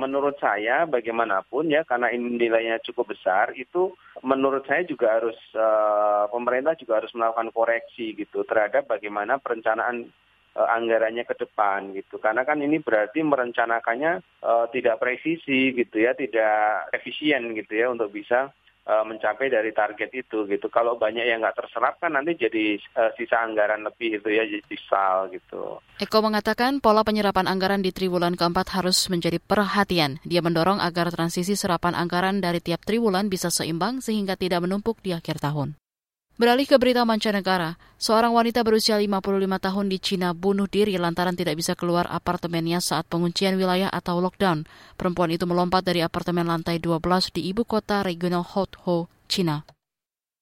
Menurut 0.00 0.40
saya, 0.40 0.88
bagaimanapun 0.88 1.68
ya, 1.68 1.84
karena 1.84 2.08
ini 2.16 2.40
nilainya 2.40 2.80
cukup 2.88 3.12
besar, 3.12 3.52
itu 3.60 3.92
menurut 4.24 4.64
saya 4.64 4.88
juga 4.88 5.20
harus 5.20 5.36
uh, 5.52 6.32
pemerintah 6.32 6.80
juga 6.80 7.04
harus 7.04 7.12
melakukan 7.12 7.52
koreksi 7.52 8.16
gitu 8.16 8.40
terhadap 8.48 8.88
bagaimana 8.88 9.36
perencanaan 9.36 10.08
anggarannya 10.56 11.28
ke 11.28 11.36
depan 11.36 11.92
gitu. 11.92 12.16
Karena 12.16 12.48
kan 12.48 12.56
ini 12.64 12.80
berarti 12.80 13.20
merencanakannya 13.20 14.24
uh, 14.40 14.66
tidak 14.72 14.96
presisi 14.96 15.76
gitu 15.76 16.00
ya, 16.00 16.16
tidak 16.16 16.88
efisien 16.96 17.52
gitu 17.52 17.72
ya 17.76 17.92
untuk 17.92 18.08
bisa 18.08 18.48
uh, 18.86 19.04
mencapai 19.04 19.50
dari 19.50 19.74
target 19.74 20.10
itu 20.14 20.46
gitu. 20.48 20.66
Kalau 20.72 20.96
banyak 20.96 21.26
yang 21.26 21.42
nggak 21.42 21.58
terserap 21.58 21.98
kan 22.00 22.14
nanti 22.14 22.38
jadi 22.38 22.78
uh, 22.96 23.10
sisa 23.18 23.42
anggaran 23.42 23.84
lebih 23.84 24.22
itu 24.22 24.28
ya 24.30 24.46
jadi 24.46 24.76
sal 24.86 25.28
gitu. 25.34 25.82
Eko 26.00 26.18
mengatakan 26.22 26.78
pola 26.80 27.02
penyerapan 27.02 27.50
anggaran 27.50 27.82
di 27.82 27.90
triwulan 27.90 28.38
keempat 28.38 28.72
harus 28.72 29.10
menjadi 29.12 29.42
perhatian. 29.42 30.22
Dia 30.24 30.40
mendorong 30.40 30.80
agar 30.80 31.10
transisi 31.12 31.58
serapan 31.58 31.92
anggaran 31.98 32.40
dari 32.40 32.62
tiap 32.62 32.86
triwulan 32.86 33.28
bisa 33.28 33.50
seimbang 33.52 34.00
sehingga 34.00 34.38
tidak 34.38 34.64
menumpuk 34.64 35.02
di 35.02 35.12
akhir 35.12 35.42
tahun. 35.42 35.76
Beralih 36.36 36.68
ke 36.68 36.76
berita 36.76 37.00
mancanegara, 37.08 37.80
seorang 37.96 38.28
wanita 38.28 38.60
berusia 38.60 39.00
55 39.00 39.40
tahun 39.56 39.86
di 39.88 39.96
Cina 39.96 40.36
bunuh 40.36 40.68
diri 40.68 41.00
lantaran 41.00 41.32
tidak 41.32 41.56
bisa 41.56 41.72
keluar 41.72 42.04
apartemennya 42.12 42.76
saat 42.84 43.08
penguncian 43.08 43.56
wilayah 43.56 43.88
atau 43.88 44.20
lockdown. 44.20 44.68
Perempuan 45.00 45.32
itu 45.32 45.48
melompat 45.48 45.88
dari 45.88 46.04
apartemen 46.04 46.44
lantai 46.44 46.76
12 46.76 47.32
di 47.32 47.48
ibu 47.48 47.64
kota 47.64 48.04
regional 48.04 48.44
Hotho, 48.44 49.08
Cina. 49.32 49.64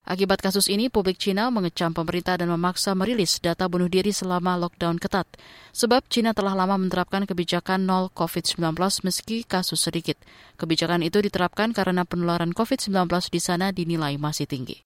Akibat 0.02 0.42
kasus 0.42 0.66
ini, 0.66 0.90
publik 0.90 1.14
Cina 1.14 1.46
mengecam 1.54 1.94
pemerintah 1.94 2.42
dan 2.42 2.50
memaksa 2.50 2.98
merilis 2.98 3.38
data 3.38 3.70
bunuh 3.70 3.86
diri 3.86 4.10
selama 4.10 4.58
lockdown 4.58 4.98
ketat. 4.98 5.30
Sebab 5.78 6.10
Cina 6.10 6.34
telah 6.34 6.58
lama 6.58 6.74
menerapkan 6.74 7.22
kebijakan 7.22 7.86
nol 7.86 8.10
COVID-19 8.10 8.74
meski 9.06 9.46
kasus 9.46 9.78
sedikit. 9.86 10.18
Kebijakan 10.58 11.06
itu 11.06 11.22
diterapkan 11.22 11.70
karena 11.70 12.02
penularan 12.02 12.50
COVID-19 12.50 13.06
di 13.30 13.38
sana 13.38 13.70
dinilai 13.70 14.18
masih 14.18 14.50
tinggi. 14.50 14.82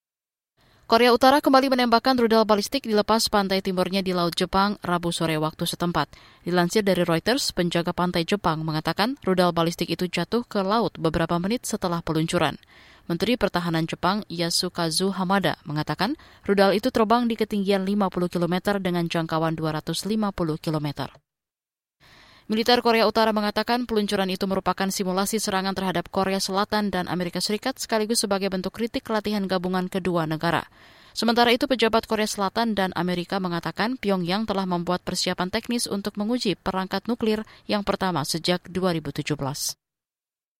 Korea 0.88 1.12
Utara 1.12 1.44
kembali 1.44 1.68
menembakkan 1.68 2.16
rudal 2.16 2.48
balistik 2.48 2.88
di 2.88 2.96
lepas 2.96 3.28
pantai 3.28 3.60
timurnya 3.60 4.00
di 4.00 4.16
Laut 4.16 4.32
Jepang 4.32 4.80
Rabu 4.80 5.12
sore 5.12 5.36
waktu 5.36 5.68
setempat. 5.68 6.08
Dilansir 6.48 6.80
dari 6.80 7.04
Reuters, 7.04 7.52
penjaga 7.52 7.92
pantai 7.92 8.24
Jepang 8.24 8.64
mengatakan 8.64 9.20
rudal 9.20 9.52
balistik 9.52 9.92
itu 9.92 10.08
jatuh 10.08 10.48
ke 10.48 10.64
laut 10.64 10.96
beberapa 10.96 11.36
menit 11.36 11.68
setelah 11.68 12.00
peluncuran. 12.00 12.56
Menteri 13.04 13.36
Pertahanan 13.36 13.84
Jepang 13.84 14.24
Yasukazu 14.32 15.12
Hamada 15.12 15.60
mengatakan 15.68 16.16
rudal 16.48 16.72
itu 16.72 16.88
terbang 16.88 17.28
di 17.28 17.36
ketinggian 17.36 17.84
50 17.84 18.08
km 18.32 18.80
dengan 18.80 19.12
jangkauan 19.12 19.60
250 19.60 20.08
km. 20.56 20.88
Militer 22.48 22.80
Korea 22.80 23.04
Utara 23.04 23.28
mengatakan 23.36 23.84
peluncuran 23.84 24.32
itu 24.32 24.48
merupakan 24.48 24.88
simulasi 24.88 25.36
serangan 25.36 25.76
terhadap 25.76 26.08
Korea 26.08 26.40
Selatan 26.40 26.88
dan 26.88 27.04
Amerika 27.04 27.44
Serikat 27.44 27.76
sekaligus 27.76 28.24
sebagai 28.24 28.48
bentuk 28.48 28.72
kritik 28.72 29.04
latihan 29.12 29.44
gabungan 29.44 29.84
kedua 29.92 30.24
negara. 30.24 30.64
Sementara 31.12 31.52
itu, 31.52 31.68
pejabat 31.68 32.08
Korea 32.08 32.24
Selatan 32.24 32.72
dan 32.72 32.96
Amerika 32.96 33.36
mengatakan 33.36 34.00
Pyongyang 34.00 34.48
telah 34.48 34.64
membuat 34.64 35.04
persiapan 35.04 35.52
teknis 35.52 35.84
untuk 35.84 36.16
menguji 36.16 36.56
perangkat 36.56 37.04
nuklir 37.04 37.44
yang 37.68 37.84
pertama 37.84 38.24
sejak 38.24 38.64
2017. 38.64 39.28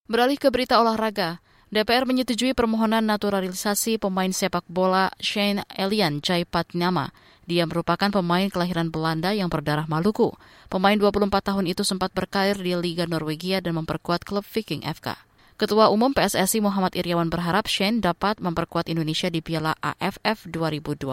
Beralih 0.05 0.37
ke 0.37 0.53
berita 0.53 0.77
olahraga, 0.77 1.41
DPR 1.73 2.05
menyetujui 2.05 2.53
permohonan 2.53 3.01
naturalisasi 3.01 3.97
pemain 3.97 4.29
sepak 4.29 4.69
bola 4.69 5.09
Shane 5.17 5.65
Elian 5.73 6.21
Jaipatnama. 6.21 7.09
Dia 7.49 7.65
merupakan 7.65 8.13
pemain 8.13 8.45
kelahiran 8.45 8.93
Belanda 8.93 9.33
yang 9.33 9.49
berdarah 9.49 9.89
Maluku. 9.89 10.37
Pemain 10.69 10.93
24 10.93 11.33
tahun 11.41 11.65
itu 11.65 11.81
sempat 11.81 12.13
berkarir 12.13 12.53
di 12.53 12.77
Liga 12.77 13.09
Norwegia 13.09 13.57
dan 13.57 13.73
memperkuat 13.73 14.21
klub 14.21 14.45
Viking 14.45 14.85
FK. 14.85 15.17
Ketua 15.57 15.89
Umum 15.89 16.13
PSSI 16.13 16.61
Muhammad 16.61 16.93
Iriawan 16.93 17.33
berharap 17.33 17.65
Shane 17.65 18.05
dapat 18.05 18.37
memperkuat 18.37 18.85
Indonesia 18.85 19.33
di 19.33 19.41
Piala 19.41 19.73
AFF 19.81 20.45
2022. 20.45 21.09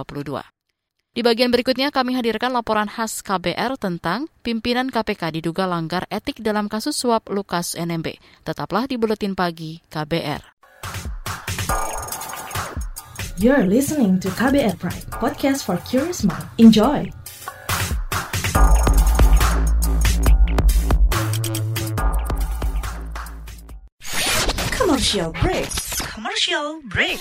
Di 1.16 1.25
bagian 1.25 1.49
berikutnya 1.49 1.88
kami 1.88 2.12
hadirkan 2.12 2.52
laporan 2.52 2.93
khas 2.93 3.25
KBR 3.25 3.81
tentang 3.81 4.28
pimpinan 4.45 4.93
KPK 4.93 5.40
diduga 5.40 5.64
langgar 5.64 6.05
etik 6.12 6.45
dalam 6.45 6.69
kasus 6.69 6.93
suap 7.00 7.33
Lukas 7.33 7.73
NMB. 7.73 8.21
Tetaplah 8.45 8.85
di 8.85 9.00
Buletin 9.00 9.33
Pagi 9.33 9.81
KBR. 9.88 10.56
You're 13.37 13.69
listening 13.69 14.16
to 14.25 14.33
KBR 14.33 14.81
Pride, 14.81 15.05
podcast 15.12 15.69
for 15.69 15.76
curious 15.85 16.25
mind. 16.25 16.49
Enjoy! 16.57 17.05
Commercial 24.73 25.37
break. 25.37 25.69
Commercial 26.00 26.81
break. 26.88 27.21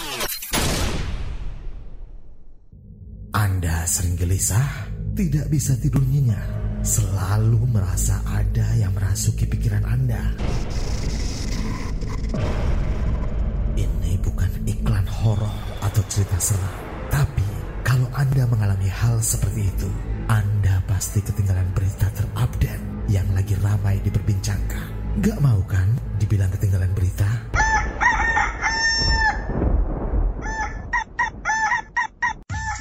Anda 3.35 3.83
sering 3.83 4.15
gelisah, 4.15 4.87
tidak 5.19 5.51
bisa 5.51 5.75
tidur 5.83 5.99
nyenyak, 5.99 6.47
selalu 6.79 7.59
merasa 7.75 8.23
ada 8.31 8.63
yang 8.79 8.95
merasuki 8.95 9.51
pikiran 9.51 9.83
Anda. 9.83 10.31
Bukan 14.25 14.51
iklan 14.65 15.05
horor 15.05 15.53
atau 15.85 16.01
cerita 16.09 16.35
seram. 16.41 16.75
Tapi 17.13 17.45
kalau 17.85 18.09
Anda 18.17 18.49
mengalami 18.49 18.89
hal 18.89 19.21
seperti 19.21 19.69
itu, 19.69 19.89
Anda 20.25 20.81
pasti 20.89 21.21
ketinggalan 21.21 21.69
berita 21.77 22.09
terupdate 22.09 22.83
yang 23.05 23.29
lagi 23.37 23.53
ramai 23.61 24.01
diperbincangkan. 24.01 25.21
Gak 25.21 25.39
mau 25.39 25.61
kan 25.69 25.87
dibilang 26.17 26.49
ketinggalan 26.51 26.89
berita? 26.97 27.29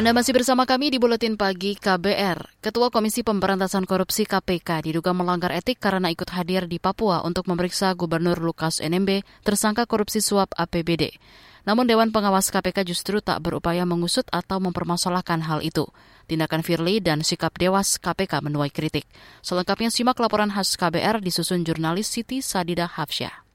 Anda 0.00 0.16
masih 0.16 0.32
bersama 0.32 0.64
kami 0.64 0.88
di 0.88 0.96
Buletin 0.96 1.36
Pagi 1.36 1.76
KBR. 1.76 2.64
Ketua 2.64 2.88
Komisi 2.88 3.20
Pemberantasan 3.20 3.84
Korupsi 3.84 4.24
KPK 4.24 4.88
diduga 4.88 5.12
melanggar 5.12 5.52
etik 5.52 5.76
karena 5.76 6.08
ikut 6.08 6.24
hadir 6.32 6.64
di 6.64 6.80
Papua 6.80 7.20
untuk 7.20 7.44
memeriksa 7.44 7.92
Gubernur 7.92 8.40
Lukas 8.40 8.80
NMB 8.80 9.20
tersangka 9.44 9.84
korupsi 9.84 10.24
suap 10.24 10.56
APBD. 10.56 11.20
Namun 11.68 11.84
Dewan 11.84 12.16
Pengawas 12.16 12.48
KPK 12.48 12.88
justru 12.88 13.20
tak 13.20 13.44
berupaya 13.44 13.84
mengusut 13.84 14.24
atau 14.32 14.56
mempermasalahkan 14.56 15.44
hal 15.44 15.60
itu. 15.60 15.84
Tindakan 16.32 16.64
Firly 16.64 17.04
dan 17.04 17.20
sikap 17.20 17.60
Dewas 17.60 18.00
KPK 18.00 18.40
menuai 18.40 18.72
kritik. 18.72 19.04
Selengkapnya 19.44 19.92
simak 19.92 20.16
laporan 20.16 20.48
khas 20.48 20.80
KBR 20.80 21.20
disusun 21.20 21.60
jurnalis 21.60 22.08
Siti 22.08 22.40
Sadida 22.40 22.88
Hafsyah. 22.88 23.49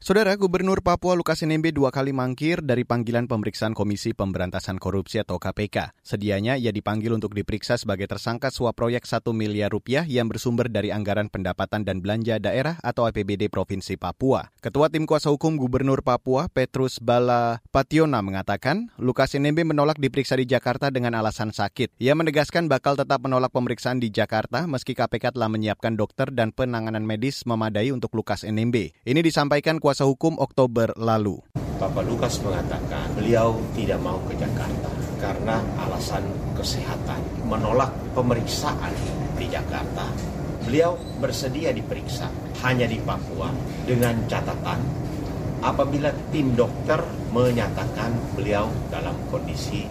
Saudara 0.00 0.32
Gubernur 0.32 0.80
Papua 0.80 1.12
Lukas 1.12 1.44
NMB 1.44 1.76
dua 1.76 1.92
kali 1.92 2.16
mangkir 2.16 2.64
dari 2.64 2.88
panggilan 2.88 3.28
pemeriksaan 3.28 3.76
Komisi 3.76 4.16
Pemberantasan 4.16 4.80
Korupsi 4.80 5.20
atau 5.20 5.36
KPK. 5.36 5.92
Sedianya 6.00 6.56
ia 6.56 6.72
dipanggil 6.72 7.12
untuk 7.12 7.36
diperiksa 7.36 7.76
sebagai 7.76 8.08
tersangka 8.08 8.48
suap 8.48 8.80
proyek 8.80 9.04
1 9.04 9.20
miliar 9.36 9.68
rupiah 9.68 10.08
yang 10.08 10.32
bersumber 10.32 10.72
dari 10.72 10.88
anggaran 10.88 11.28
pendapatan 11.28 11.84
dan 11.84 12.00
belanja 12.00 12.40
daerah 12.40 12.80
atau 12.80 13.04
APBD 13.12 13.52
Provinsi 13.52 14.00
Papua. 14.00 14.48
Ketua 14.64 14.88
Tim 14.88 15.04
Kuasa 15.04 15.28
Hukum 15.28 15.60
Gubernur 15.60 16.00
Papua 16.00 16.48
Petrus 16.48 16.96
Bala 16.96 17.60
Pationa 17.68 18.24
mengatakan 18.24 18.88
Lukas 18.96 19.36
NMB 19.36 19.76
menolak 19.76 20.00
diperiksa 20.00 20.40
di 20.40 20.48
Jakarta 20.48 20.88
dengan 20.88 21.12
alasan 21.20 21.52
sakit. 21.52 22.00
Ia 22.00 22.16
menegaskan 22.16 22.72
bakal 22.72 22.96
tetap 22.96 23.20
menolak 23.20 23.52
pemeriksaan 23.52 24.00
di 24.00 24.08
Jakarta 24.08 24.64
meski 24.64 24.96
KPK 24.96 25.36
telah 25.36 25.52
menyiapkan 25.52 25.92
dokter 25.92 26.32
dan 26.32 26.56
penanganan 26.56 27.04
medis 27.04 27.44
memadai 27.44 27.92
untuk 27.92 28.16
Lukas 28.16 28.48
NMB. 28.48 29.04
Ini 29.04 29.20
disampaikan 29.20 29.76
kuasa 29.90 30.06
hukum 30.06 30.38
Oktober 30.38 30.94
lalu. 30.94 31.42
Bapak 31.82 32.06
Lukas 32.06 32.38
mengatakan 32.46 33.10
beliau 33.18 33.58
tidak 33.74 33.98
mau 33.98 34.22
ke 34.30 34.38
Jakarta 34.38 34.86
karena 35.18 35.58
alasan 35.82 36.22
kesehatan, 36.54 37.18
menolak 37.42 37.90
pemeriksaan 38.14 38.94
di 39.34 39.50
Jakarta. 39.50 40.06
Beliau 40.62 40.94
bersedia 41.18 41.74
diperiksa 41.74 42.30
hanya 42.62 42.86
di 42.86 43.02
Papua 43.02 43.50
dengan 43.82 44.14
catatan 44.30 44.78
apabila 45.58 46.14
tim 46.30 46.54
dokter 46.54 47.02
menyatakan 47.34 48.14
beliau 48.38 48.70
dalam 48.94 49.18
kondisi 49.26 49.90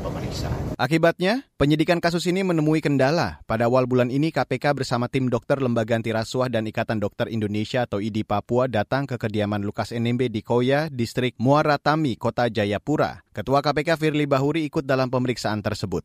pemeriksaan. 0.00 0.74
Akibatnya, 0.80 1.44
penyidikan 1.60 2.00
kasus 2.00 2.24
ini 2.26 2.40
menemui 2.40 2.80
kendala. 2.80 3.44
Pada 3.44 3.68
awal 3.68 3.84
bulan 3.84 4.08
ini, 4.08 4.32
KPK 4.32 4.72
bersama 4.72 5.06
tim 5.06 5.28
dokter 5.28 5.60
Lembaga 5.60 5.96
Anti 5.96 6.10
Rasuah 6.10 6.48
dan 6.48 6.64
Ikatan 6.64 6.98
Dokter 6.98 7.28
Indonesia 7.28 7.84
atau 7.84 8.00
IDI 8.00 8.24
Papua 8.24 8.66
datang 8.66 9.04
ke 9.04 9.20
kediaman 9.20 9.62
Lukas 9.62 9.92
NMB 9.92 10.32
di 10.32 10.40
Koya, 10.40 10.88
distrik 10.90 11.36
Muaratami, 11.36 12.16
Kota 12.16 12.48
Jayapura. 12.48 13.22
Ketua 13.30 13.60
KPK 13.60 14.00
Firly 14.00 14.26
Bahuri 14.26 14.66
ikut 14.66 14.82
dalam 14.82 15.12
pemeriksaan 15.12 15.62
tersebut. 15.62 16.02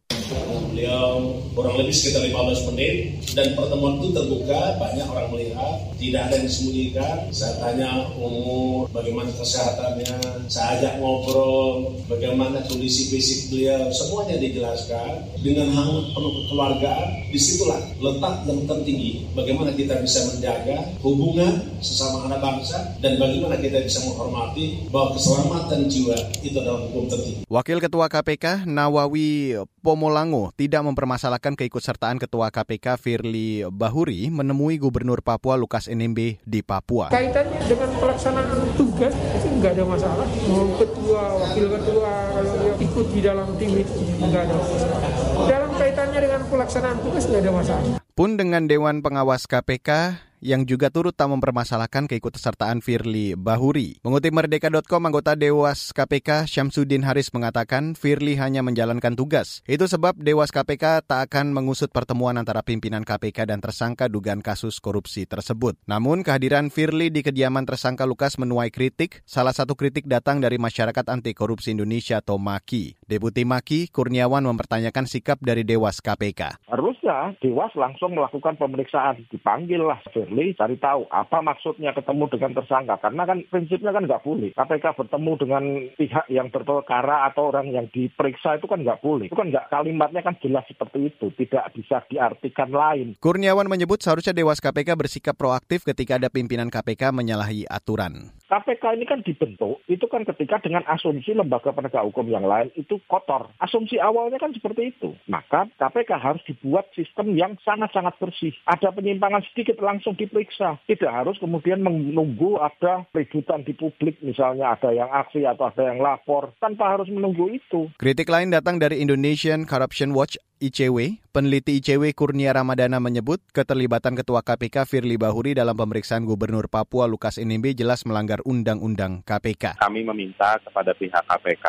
Beliau 0.86 1.42
kurang 1.58 1.82
lebih 1.82 1.98
sekitar 1.98 2.22
15 2.30 2.70
menit 2.70 3.18
dan 3.34 3.58
pertemuan 3.58 3.98
itu 3.98 4.14
terbuka, 4.14 4.78
banyak 4.78 5.08
orang 5.10 5.34
melihat, 5.34 5.82
tidak 5.98 6.30
ada 6.30 6.34
yang 6.38 6.46
disembunyikan. 6.46 7.16
Saya 7.34 7.58
tanya 7.58 8.06
umur, 8.22 8.86
bagaimana 8.94 9.34
kesehatannya, 9.34 10.46
saya 10.46 10.78
ajak 10.78 11.02
ngobrol, 11.02 11.90
bagaimana 12.06 12.62
kondisi 12.70 13.10
fisik 13.10 13.50
beliau, 13.50 13.90
semuanya 13.90 14.38
dijelaskan 14.38 15.26
dengan 15.42 15.74
hangat 15.74 16.06
penuh 16.14 16.34
kekeluargaan. 16.46 17.08
Di 17.34 17.40
situlah 17.42 17.82
letak 17.98 18.46
yang 18.46 18.62
tertinggi, 18.70 19.26
bagaimana 19.34 19.74
kita 19.74 19.98
bisa 20.06 20.22
menjaga 20.30 20.86
hubungan 21.02 21.66
sesama 21.82 22.30
anak 22.30 22.46
bangsa 22.46 22.78
dan 23.02 23.18
bagaimana 23.18 23.58
kita 23.58 23.82
bisa 23.82 24.06
menghormati 24.06 24.86
bahwa 24.94 25.18
keselamatan 25.18 25.90
jiwa 25.90 26.14
itu 26.46 26.56
adalah 26.62 26.86
hukum 26.86 27.10
tertinggi. 27.10 27.42
Wakil 27.50 27.82
Ketua 27.82 28.06
KPK 28.06 28.70
Nawawi 28.70 29.58
Pomolango 29.86 30.50
tidak 30.58 30.75
mempermasalahkan 30.82 31.54
keikutsertaan 31.54 32.18
Ketua 32.18 32.52
KPK 32.52 33.00
Firly 33.00 33.64
Bahuri 33.70 34.28
menemui 34.34 34.82
Gubernur 34.82 35.22
Papua 35.22 35.56
Lukas 35.56 35.86
NMB 35.86 36.42
di 36.42 36.60
Papua. 36.66 37.14
Kaitannya 37.14 37.62
dengan 37.64 37.92
pelaksanaan 38.02 38.60
tugas 38.76 39.14
itu 39.14 39.48
nggak 39.62 39.72
ada 39.78 39.84
masalah. 39.86 40.28
Mau 40.50 40.68
ketua, 40.76 41.24
wakil 41.40 41.66
ketua, 41.70 42.12
kalau 42.34 42.54
dia 42.60 42.74
ikut 42.82 43.08
di 43.14 43.22
dalam 43.24 43.48
tim 43.56 43.72
itu 43.78 43.94
nggak 44.20 44.42
ada 44.50 44.56
masalah. 44.58 45.00
Dalam 45.46 45.72
kaitannya 45.78 46.20
dengan 46.20 46.42
pelaksanaan 46.50 46.98
tugas 47.06 47.24
nggak 47.30 47.42
ada 47.46 47.52
masalah. 47.54 47.94
Pun 48.16 48.40
dengan 48.40 48.64
Dewan 48.66 49.04
Pengawas 49.04 49.44
KPK 49.44 50.20
yang 50.46 50.70
juga 50.70 50.94
turut 50.94 51.18
tak 51.18 51.34
mempermasalahkan 51.34 52.06
keikutsertaan 52.06 52.86
Firly 52.86 53.34
Bahuri. 53.34 53.98
Mengutip 54.06 54.30
Merdeka.com, 54.30 55.10
anggota 55.10 55.34
Dewas 55.34 55.90
KPK 55.90 56.46
Syamsuddin 56.46 57.02
Haris 57.02 57.34
mengatakan 57.34 57.98
Firly 57.98 58.38
hanya 58.38 58.62
menjalankan 58.62 59.18
tugas. 59.18 59.66
Itu 59.66 59.90
sebab 59.90 60.22
Dewas 60.22 60.54
KPK 60.54 61.02
tak 61.10 61.34
akan 61.34 61.50
mengusut 61.50 61.90
pertemuan 61.90 62.38
antara 62.38 62.62
pimpinan 62.62 63.02
KPK 63.02 63.50
dan 63.50 63.58
tersangka 63.58 64.06
dugaan 64.06 64.46
kasus 64.46 64.78
korupsi 64.78 65.26
tersebut. 65.26 65.82
Namun 65.90 66.22
kehadiran 66.22 66.70
Firly 66.70 67.10
di 67.10 67.26
kediaman 67.26 67.66
tersangka 67.66 68.06
Lukas 68.06 68.38
menuai 68.38 68.70
kritik. 68.70 69.26
Salah 69.26 69.58
satu 69.58 69.74
kritik 69.74 70.06
datang 70.06 70.38
dari 70.38 70.62
Masyarakat 70.62 71.10
Anti 71.10 71.34
Korupsi 71.34 71.74
Indonesia 71.74 72.22
atau 72.22 72.38
MAKI. 72.38 73.02
Deputi 73.10 73.42
MAKI 73.42 73.90
Kurniawan 73.90 74.46
mempertanyakan 74.46 75.10
sikap 75.10 75.42
dari 75.42 75.66
Dewas 75.66 75.98
KPK. 76.06 76.70
Harusnya 76.70 77.34
Dewas 77.42 77.74
langsung 77.74 78.14
melakukan 78.14 78.62
pemeriksaan, 78.62 79.26
dipanggil 79.34 79.82
lah 79.82 79.98
Firly 80.14 80.35
cari 80.58 80.76
tahu 80.82 81.08
apa 81.08 81.40
maksudnya 81.40 81.96
ketemu 81.96 82.26
dengan 82.32 82.52
tersangka 82.58 82.96
karena 83.00 83.24
kan 83.24 83.38
prinsipnya 83.48 83.92
kan 83.96 84.04
nggak 84.04 84.24
boleh 84.26 84.52
KPK 84.52 84.86
bertemu 84.98 85.32
dengan 85.40 85.64
pihak 85.96 86.26
yang 86.28 86.48
berperkara 86.52 87.30
atau 87.32 87.54
orang 87.54 87.72
yang 87.72 87.88
diperiksa 87.92 88.60
itu 88.60 88.68
kan 88.68 88.84
nggak 88.84 89.00
boleh 89.00 89.32
itu 89.32 89.38
kan 89.38 89.48
nggak 89.48 89.72
kalimatnya 89.72 90.22
kan 90.26 90.36
jelas 90.44 90.66
seperti 90.68 91.14
itu 91.14 91.32
tidak 91.40 91.72
bisa 91.76 92.02
diartikan 92.10 92.70
lain. 92.72 93.08
Kurniawan 93.22 93.70
menyebut 93.70 94.02
seharusnya 94.02 94.36
Dewas 94.36 94.60
KPK 94.60 94.98
bersikap 94.98 95.36
proaktif 95.38 95.86
ketika 95.86 96.18
ada 96.18 96.28
pimpinan 96.28 96.74
KPK 96.74 97.14
menyalahi 97.14 97.70
aturan. 97.70 98.34
KPK 98.56 98.96
ini 98.96 99.04
kan 99.04 99.20
dibentuk 99.20 99.84
itu 99.92 100.08
kan 100.08 100.24
ketika 100.24 100.64
dengan 100.64 100.88
asumsi 100.88 101.36
lembaga 101.36 101.76
penegak 101.76 102.08
hukum 102.08 102.24
yang 102.32 102.48
lain 102.48 102.72
itu 102.80 103.04
kotor. 103.12 103.52
Asumsi 103.60 104.00
awalnya 104.00 104.40
kan 104.40 104.56
seperti 104.56 104.96
itu. 104.96 105.12
Maka 105.28 105.68
KPK 105.76 106.16
harus 106.16 106.40
dibuat 106.48 106.88
sistem 106.96 107.36
yang 107.36 107.60
sangat-sangat 107.68 108.16
bersih. 108.16 108.56
Ada 108.64 108.96
penyimpangan 108.96 109.44
sedikit 109.52 109.84
langsung 109.84 110.16
diperiksa. 110.16 110.80
Tidak 110.88 111.12
harus 111.12 111.36
kemudian 111.44 111.84
menunggu 111.84 112.56
ada 112.56 113.04
ributan 113.12 113.68
di 113.68 113.76
publik 113.76 114.24
misalnya 114.24 114.72
ada 114.72 114.96
yang 114.96 115.12
aksi 115.12 115.44
atau 115.44 115.68
ada 115.68 115.92
yang 115.92 116.00
lapor 116.00 116.56
tanpa 116.64 116.96
harus 116.96 117.12
menunggu 117.12 117.52
itu. 117.52 117.92
Kritik 118.00 118.32
lain 118.32 118.56
datang 118.56 118.80
dari 118.80 119.04
Indonesian 119.04 119.68
Corruption 119.68 120.16
Watch 120.16 120.40
ICW, 120.56 121.20
peneliti 121.36 121.84
ICW 121.84 122.16
Kurnia 122.16 122.56
Ramadana 122.56 123.04
menyebut 123.04 123.44
keterlibatan 123.52 124.16
Ketua 124.16 124.40
KPK 124.40 124.88
Firly 124.88 125.20
Bahuri 125.20 125.52
dalam 125.52 125.76
pemeriksaan 125.76 126.24
Gubernur 126.24 126.72
Papua 126.72 127.12
Lukas 127.12 127.36
NMB 127.36 127.76
jelas 127.76 128.08
melanggar 128.08 128.40
Undang-Undang 128.48 129.28
KPK. 129.28 129.84
Kami 129.84 130.08
meminta 130.08 130.56
kepada 130.64 130.96
pihak 130.96 131.28
KPK 131.28 131.68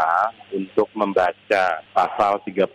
untuk 0.55 0.87
membaca 0.95 1.83
pasal 1.91 2.39
36 2.47 2.71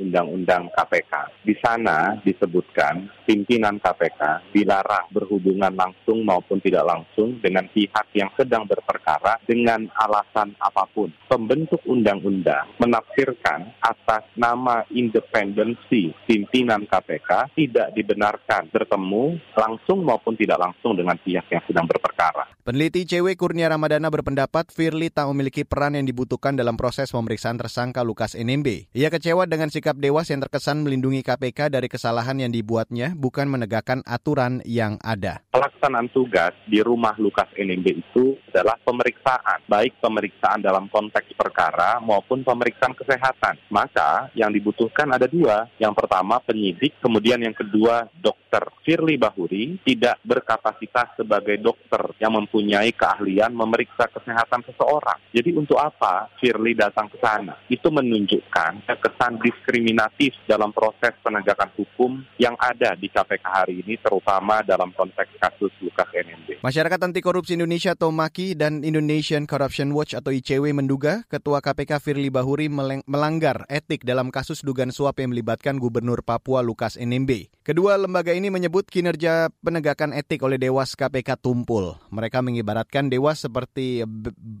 Undang-Undang 0.00 0.72
KPK. 0.72 1.12
Di 1.44 1.54
sana 1.60 2.16
disebutkan 2.24 3.12
pimpinan 3.28 3.76
KPK 3.76 4.56
dilarang 4.56 5.12
berhubungan 5.12 5.76
langsung 5.76 6.24
maupun 6.24 6.64
tidak 6.64 6.88
langsung 6.88 7.36
dengan 7.44 7.68
pihak 7.68 8.08
yang 8.16 8.32
sedang 8.40 8.64
berperkara 8.64 9.36
dengan 9.44 9.84
alasan 10.00 10.56
apa 10.64 10.88
pun. 10.96 11.12
Pembentuk 11.28 11.84
undang-undang 11.84 12.72
menafsirkan 12.80 13.68
atas 13.84 14.24
nama 14.32 14.88
independen 14.88 15.41
independensi 15.42 16.14
pimpinan 16.24 16.86
KPK 16.86 17.52
tidak 17.58 17.90
dibenarkan 17.92 18.70
bertemu 18.70 19.36
langsung 19.58 20.06
maupun 20.06 20.38
tidak 20.38 20.62
langsung 20.62 20.94
dengan 20.94 21.18
pihak 21.18 21.46
yang 21.50 21.62
sedang 21.66 21.86
berperkara. 21.90 22.48
Peneliti 22.62 23.02
ICW 23.02 23.34
Kurnia 23.34 23.66
Ramadana 23.66 24.06
berpendapat 24.06 24.70
Firly 24.70 25.10
tak 25.10 25.26
memiliki 25.34 25.66
peran 25.66 25.98
yang 25.98 26.06
dibutuhkan 26.06 26.54
dalam 26.54 26.78
proses 26.78 27.10
pemeriksaan 27.10 27.58
tersangka 27.58 28.06
Lukas 28.06 28.38
NMB. 28.38 28.94
Ia 28.94 29.10
kecewa 29.10 29.50
dengan 29.50 29.66
sikap 29.66 29.98
Dewas 29.98 30.30
yang 30.30 30.38
terkesan 30.46 30.86
melindungi 30.86 31.26
KPK 31.26 31.74
dari 31.74 31.90
kesalahan 31.90 32.38
yang 32.38 32.54
dibuatnya, 32.54 33.18
bukan 33.18 33.50
menegakkan 33.50 34.06
aturan 34.06 34.62
yang 34.62 34.94
ada. 35.02 35.42
Pelaksanaan 35.50 36.06
tugas 36.14 36.54
di 36.70 36.78
rumah 36.86 37.18
Lukas 37.18 37.50
NMB 37.58 37.86
itu 37.98 38.38
adalah 38.54 38.78
pemeriksaan, 38.86 39.66
baik 39.66 39.98
pemeriksaan 39.98 40.62
dalam 40.62 40.86
konteks 40.86 41.34
perkara 41.34 41.98
maupun 41.98 42.46
pemeriksaan 42.46 42.94
kesehatan. 42.94 43.58
Maka 43.74 44.30
yang 44.38 44.54
dibutuhkan 44.54 45.10
ada 45.10 45.26
dua. 45.32 45.64
Yang 45.80 45.96
pertama 45.96 46.36
penyidik, 46.44 47.00
kemudian 47.00 47.40
yang 47.40 47.56
kedua 47.56 48.06
dokter. 48.20 48.68
Firly 48.84 49.16
Bahuri 49.16 49.80
tidak 49.80 50.20
berkapasitas 50.20 51.16
sebagai 51.16 51.56
dokter 51.56 52.12
yang 52.20 52.36
mempunyai 52.36 52.92
keahlian 52.92 53.56
memeriksa 53.56 54.12
kesehatan 54.12 54.60
seseorang. 54.68 55.16
Jadi 55.32 55.56
untuk 55.56 55.80
apa 55.80 56.28
Firly 56.36 56.76
datang 56.76 57.08
ke 57.08 57.16
sana? 57.16 57.56
Itu 57.72 57.88
menunjukkan 57.88 58.84
kesan 58.84 59.40
diskriminatif 59.40 60.36
dalam 60.44 60.74
proses 60.76 61.16
penegakan 61.24 61.72
hukum 61.80 62.20
yang 62.36 62.52
ada 62.60 62.92
di 62.92 63.08
KPK 63.08 63.44
hari 63.46 63.80
ini, 63.80 63.96
terutama 63.96 64.60
dalam 64.60 64.92
konteks 64.92 65.32
kasus 65.40 65.72
Lukas 65.80 66.12
NMB. 66.12 66.60
Masyarakat 66.60 66.98
Anti 67.00 67.24
Korupsi 67.24 67.56
Indonesia 67.56 67.96
atau 67.96 68.12
MAKI 68.12 68.58
dan 68.58 68.84
Indonesian 68.84 69.48
Corruption 69.48 69.96
Watch 69.96 70.12
atau 70.12 70.28
ICW 70.28 70.76
menduga 70.76 71.24
Ketua 71.30 71.64
KPK 71.64 72.02
Firly 72.02 72.28
Bahuri 72.28 72.68
melanggar 73.08 73.64
etik 73.72 74.04
dalam 74.04 74.28
kasus 74.28 74.60
dugaan 74.60 74.92
suap 74.92 75.21
yang 75.22 75.30
melibatkan 75.30 75.78
Gubernur 75.78 76.26
Papua 76.26 76.60
Lukas 76.60 76.98
NMB. 76.98 77.62
Kedua 77.62 77.94
lembaga 77.94 78.34
ini 78.34 78.50
menyebut 78.50 78.90
kinerja 78.90 79.54
penegakan 79.62 80.10
etik 80.10 80.42
oleh 80.42 80.58
Dewas 80.58 80.98
KPK 80.98 81.38
tumpul. 81.38 81.94
Mereka 82.10 82.42
mengibaratkan 82.42 83.06
Dewas 83.06 83.46
seperti 83.46 84.02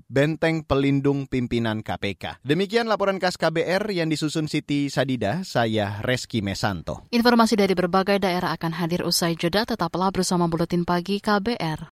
benteng 0.06 0.62
pelindung 0.62 1.26
pimpinan 1.26 1.82
KPK. 1.82 2.38
Demikian 2.46 2.86
laporan 2.86 3.18
khas 3.18 3.34
KBR 3.34 3.90
yang 3.90 4.06
disusun 4.06 4.46
Siti 4.46 4.86
Sadida, 4.86 5.42
saya 5.42 5.98
Reski 6.06 6.46
Mesanto. 6.46 7.10
Informasi 7.10 7.58
dari 7.58 7.74
berbagai 7.74 8.22
daerah 8.22 8.54
akan 8.54 8.78
hadir 8.78 9.02
usai 9.02 9.34
jeda, 9.34 9.66
tetaplah 9.66 10.14
bersama 10.14 10.46
Buletin 10.46 10.86
Pagi 10.86 11.18
KBR. 11.18 11.90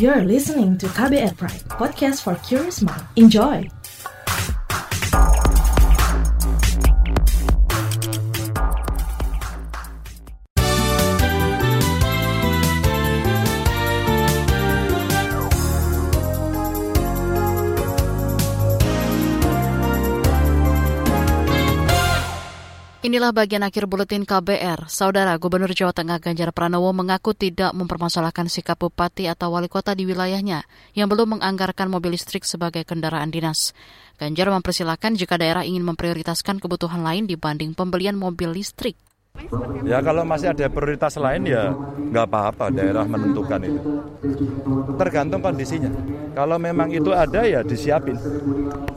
You're 0.00 0.24
listening 0.24 0.78
to 0.78 0.88
KBR 0.88 1.36
Pride, 1.36 1.64
podcast 1.68 2.24
for 2.24 2.36
curious 2.40 2.80
mind. 2.80 3.04
Enjoy! 3.16 3.79
Inilah 23.10 23.34
bagian 23.34 23.66
akhir 23.66 23.90
buletin 23.90 24.22
KBR. 24.22 24.86
Saudara 24.86 25.34
Gubernur 25.34 25.74
Jawa 25.74 25.90
Tengah 25.90 26.22
Ganjar 26.22 26.54
Pranowo 26.54 26.94
mengaku 26.94 27.34
tidak 27.34 27.74
mempermasalahkan 27.74 28.46
sikap 28.46 28.78
bupati 28.78 29.26
atau 29.26 29.50
wali 29.50 29.66
kota 29.66 29.98
di 29.98 30.06
wilayahnya 30.06 30.62
yang 30.94 31.10
belum 31.10 31.34
menganggarkan 31.34 31.90
mobil 31.90 32.14
listrik 32.14 32.46
sebagai 32.46 32.86
kendaraan 32.86 33.34
dinas. 33.34 33.74
Ganjar 34.14 34.54
mempersilahkan 34.54 35.18
jika 35.18 35.42
daerah 35.42 35.66
ingin 35.66 35.82
memprioritaskan 35.90 36.62
kebutuhan 36.62 37.02
lain 37.02 37.26
dibanding 37.26 37.74
pembelian 37.74 38.14
mobil 38.14 38.54
listrik. 38.54 38.94
Ya 39.86 39.98
kalau 40.04 40.22
masih 40.28 40.52
ada 40.52 40.66
prioritas 40.68 41.16
lain 41.16 41.48
ya 41.48 41.72
nggak 42.10 42.26
apa-apa 42.26 42.68
daerah 42.74 43.06
menentukan 43.06 43.60
itu. 43.64 43.80
Tergantung 44.98 45.40
kondisinya. 45.40 45.90
Kalau 46.34 46.56
memang 46.60 46.92
itu 46.92 47.10
ada 47.10 47.42
ya 47.42 47.64
disiapin. 47.64 48.14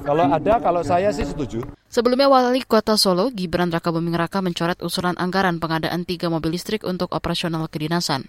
Kalau 0.04 0.28
ada, 0.28 0.60
kalau 0.60 0.84
saya 0.84 1.10
sih 1.16 1.24
setuju. 1.24 1.64
Sebelumnya 1.88 2.28
Wali 2.28 2.66
Kota 2.68 3.00
Solo, 3.00 3.32
Gibran 3.32 3.72
Raka 3.72 3.94
Buming 3.94 4.18
Raka 4.18 4.44
mencoret 4.44 4.84
usulan 4.84 5.16
anggaran 5.16 5.64
pengadaan 5.64 6.04
tiga 6.04 6.28
mobil 6.28 6.60
listrik 6.60 6.84
untuk 6.84 7.14
operasional 7.16 7.66
kedinasan. 7.72 8.28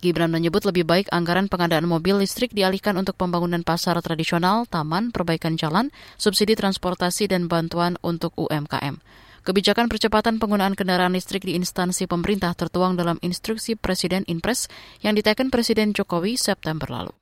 Gibran 0.00 0.32
menyebut 0.32 0.64
lebih 0.64 0.88
baik 0.88 1.12
anggaran 1.12 1.52
pengadaan 1.52 1.84
mobil 1.84 2.24
listrik 2.24 2.56
dialihkan 2.56 2.96
untuk 2.96 3.20
pembangunan 3.20 3.60
pasar 3.60 4.00
tradisional, 4.00 4.64
taman, 4.64 5.12
perbaikan 5.12 5.60
jalan, 5.60 5.92
subsidi 6.16 6.56
transportasi, 6.56 7.28
dan 7.28 7.52
bantuan 7.52 8.00
untuk 8.00 8.32
UMKM. 8.40 8.96
Kebijakan 9.40 9.88
percepatan 9.88 10.36
penggunaan 10.36 10.76
kendaraan 10.76 11.16
listrik 11.16 11.48
di 11.48 11.56
instansi 11.56 12.04
pemerintah 12.04 12.52
tertuang 12.52 13.00
dalam 13.00 13.16
instruksi 13.24 13.72
Presiden 13.72 14.28
Inpres 14.28 14.68
yang 15.00 15.16
diteken 15.16 15.48
Presiden 15.48 15.96
Jokowi 15.96 16.36
September 16.36 16.84
lalu. 16.92 17.12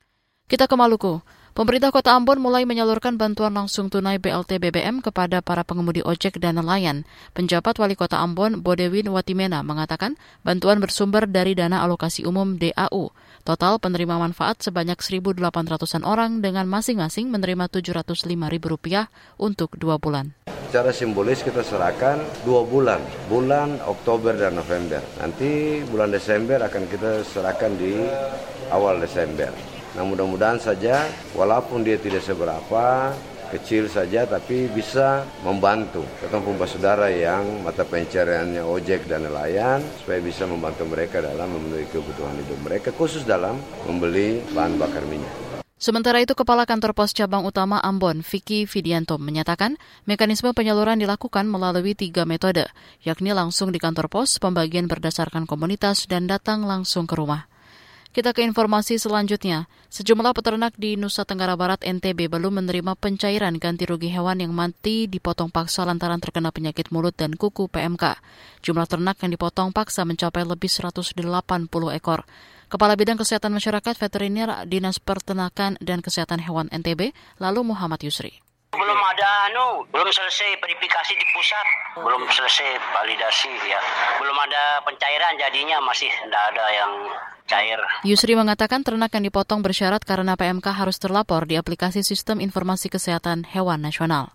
Kita 0.50 0.66
ke 0.66 0.74
Maluku. 0.74 1.22
Pemerintah 1.58 1.90
Kota 1.90 2.14
Ambon 2.14 2.38
mulai 2.38 2.62
menyalurkan 2.62 3.18
bantuan 3.18 3.50
langsung 3.50 3.90
tunai 3.90 4.22
BLT 4.22 4.62
BBM 4.62 5.02
kepada 5.02 5.42
para 5.42 5.66
pengemudi 5.66 6.06
ojek 6.06 6.38
dan 6.38 6.54
nelayan. 6.54 7.02
Penjabat 7.34 7.74
Wali 7.82 7.98
Kota 7.98 8.22
Ambon, 8.22 8.62
Bodewin 8.62 9.10
Watimena, 9.10 9.66
mengatakan 9.66 10.14
bantuan 10.46 10.78
bersumber 10.78 11.26
dari 11.26 11.58
dana 11.58 11.82
alokasi 11.82 12.22
umum 12.22 12.62
DAU. 12.62 13.10
Total 13.46 13.78
penerima 13.78 14.18
manfaat 14.18 14.62
sebanyak 14.62 14.98
1.800-an 14.98 16.02
orang 16.06 16.40
dengan 16.42 16.66
masing-masing 16.66 17.30
menerima 17.30 17.70
Rp705.000 17.70 19.08
untuk 19.38 19.74
dua 19.78 19.98
bulan. 19.98 20.34
Secara 20.68 20.92
simbolis 20.92 21.40
kita 21.40 21.64
serahkan 21.64 22.20
dua 22.44 22.60
bulan, 22.60 23.00
bulan 23.32 23.80
Oktober 23.88 24.36
dan 24.36 24.60
November. 24.60 25.00
Nanti 25.16 25.80
bulan 25.88 26.12
Desember 26.12 26.60
akan 26.60 26.84
kita 26.92 27.24
serahkan 27.24 27.72
di 27.80 27.96
awal 28.68 29.00
Desember. 29.00 29.48
Nah 29.96 30.04
mudah-mudahan 30.04 30.60
saja 30.60 31.08
walaupun 31.32 31.80
dia 31.80 31.96
tidak 31.96 32.20
seberapa 32.20 33.16
kecil 33.48 33.88
saja 33.88 34.28
tapi 34.28 34.68
bisa 34.68 35.24
membantu 35.42 36.04
ketemu 36.20 36.54
saudara 36.68 37.08
yang 37.08 37.64
mata 37.64 37.82
pencariannya 37.82 38.62
ojek 38.62 39.08
dan 39.08 39.24
nelayan 39.24 39.80
supaya 40.00 40.20
bisa 40.20 40.44
membantu 40.44 40.84
mereka 40.84 41.24
dalam 41.24 41.48
memenuhi 41.48 41.88
kebutuhan 41.88 42.36
hidup 42.44 42.60
mereka 42.62 42.88
khusus 42.92 43.24
dalam 43.24 43.56
membeli 43.88 44.44
bahan 44.52 44.76
bakar 44.76 45.04
minyak. 45.08 45.48
Sementara 45.78 46.18
itu, 46.18 46.34
Kepala 46.34 46.66
Kantor 46.66 46.90
Pos 46.90 47.14
Cabang 47.14 47.46
Utama 47.46 47.78
Ambon, 47.78 48.26
Vicky 48.26 48.66
Vidianto, 48.66 49.14
menyatakan 49.14 49.78
mekanisme 50.10 50.50
penyaluran 50.50 50.98
dilakukan 50.98 51.46
melalui 51.46 51.94
tiga 51.94 52.26
metode, 52.26 52.66
yakni 53.06 53.30
langsung 53.30 53.70
di 53.70 53.78
kantor 53.78 54.10
pos, 54.10 54.42
pembagian 54.42 54.90
berdasarkan 54.90 55.46
komunitas, 55.46 56.10
dan 56.10 56.26
datang 56.26 56.66
langsung 56.66 57.06
ke 57.06 57.14
rumah. 57.14 57.46
Kita 58.08 58.32
ke 58.32 58.40
informasi 58.40 58.96
selanjutnya. 58.96 59.68
Sejumlah 59.92 60.32
peternak 60.32 60.72
di 60.80 60.96
Nusa 60.96 61.28
Tenggara 61.28 61.60
Barat 61.60 61.84
NTB 61.84 62.32
belum 62.32 62.60
menerima 62.60 62.96
pencairan 62.96 63.60
ganti 63.60 63.84
rugi 63.84 64.08
hewan 64.08 64.40
yang 64.40 64.56
mati 64.56 65.04
dipotong 65.04 65.52
paksa 65.52 65.84
lantaran 65.84 66.16
terkena 66.16 66.48
penyakit 66.48 66.88
mulut 66.88 67.12
dan 67.12 67.36
kuku 67.36 67.68
PMK. 67.68 68.16
Jumlah 68.64 68.88
ternak 68.88 69.20
yang 69.20 69.36
dipotong 69.36 69.76
paksa 69.76 70.08
mencapai 70.08 70.48
lebih 70.48 70.72
180 70.72 71.16
ekor. 71.96 72.24
Kepala 72.68 72.96
Bidang 72.96 73.16
Kesehatan 73.20 73.52
Masyarakat 73.52 73.96
Veteriner 73.96 74.64
Dinas 74.64 75.00
Peternakan 75.00 75.80
dan 75.80 76.04
Kesehatan 76.04 76.40
Hewan 76.44 76.68
NTB, 76.68 77.16
lalu 77.40 77.60
Muhammad 77.64 78.04
Yusri. 78.04 78.40
Belum 78.76 79.00
ada 79.00 79.48
anu, 79.48 79.88
belum 79.88 80.08
selesai 80.12 80.60
verifikasi 80.60 81.12
di 81.16 81.26
pusat, 81.32 81.66
belum 81.96 82.28
selesai 82.28 82.76
validasi 82.92 83.52
ya. 83.68 83.80
Belum 84.20 84.36
ada 84.36 84.84
pencairan 84.84 85.40
jadinya 85.40 85.80
masih 85.80 86.12
tidak 86.12 86.42
ada 86.52 86.66
yang 86.76 86.92
cair. 87.48 87.80
Yusri 88.04 88.36
mengatakan 88.36 88.84
ternak 88.84 89.10
yang 89.16 89.24
dipotong 89.24 89.64
bersyarat 89.64 90.04
karena 90.04 90.36
PMK 90.36 90.68
harus 90.68 91.00
terlapor 91.00 91.48
di 91.48 91.56
aplikasi 91.56 92.04
Sistem 92.04 92.44
Informasi 92.44 92.92
Kesehatan 92.92 93.48
Hewan 93.48 93.80
Nasional. 93.80 94.30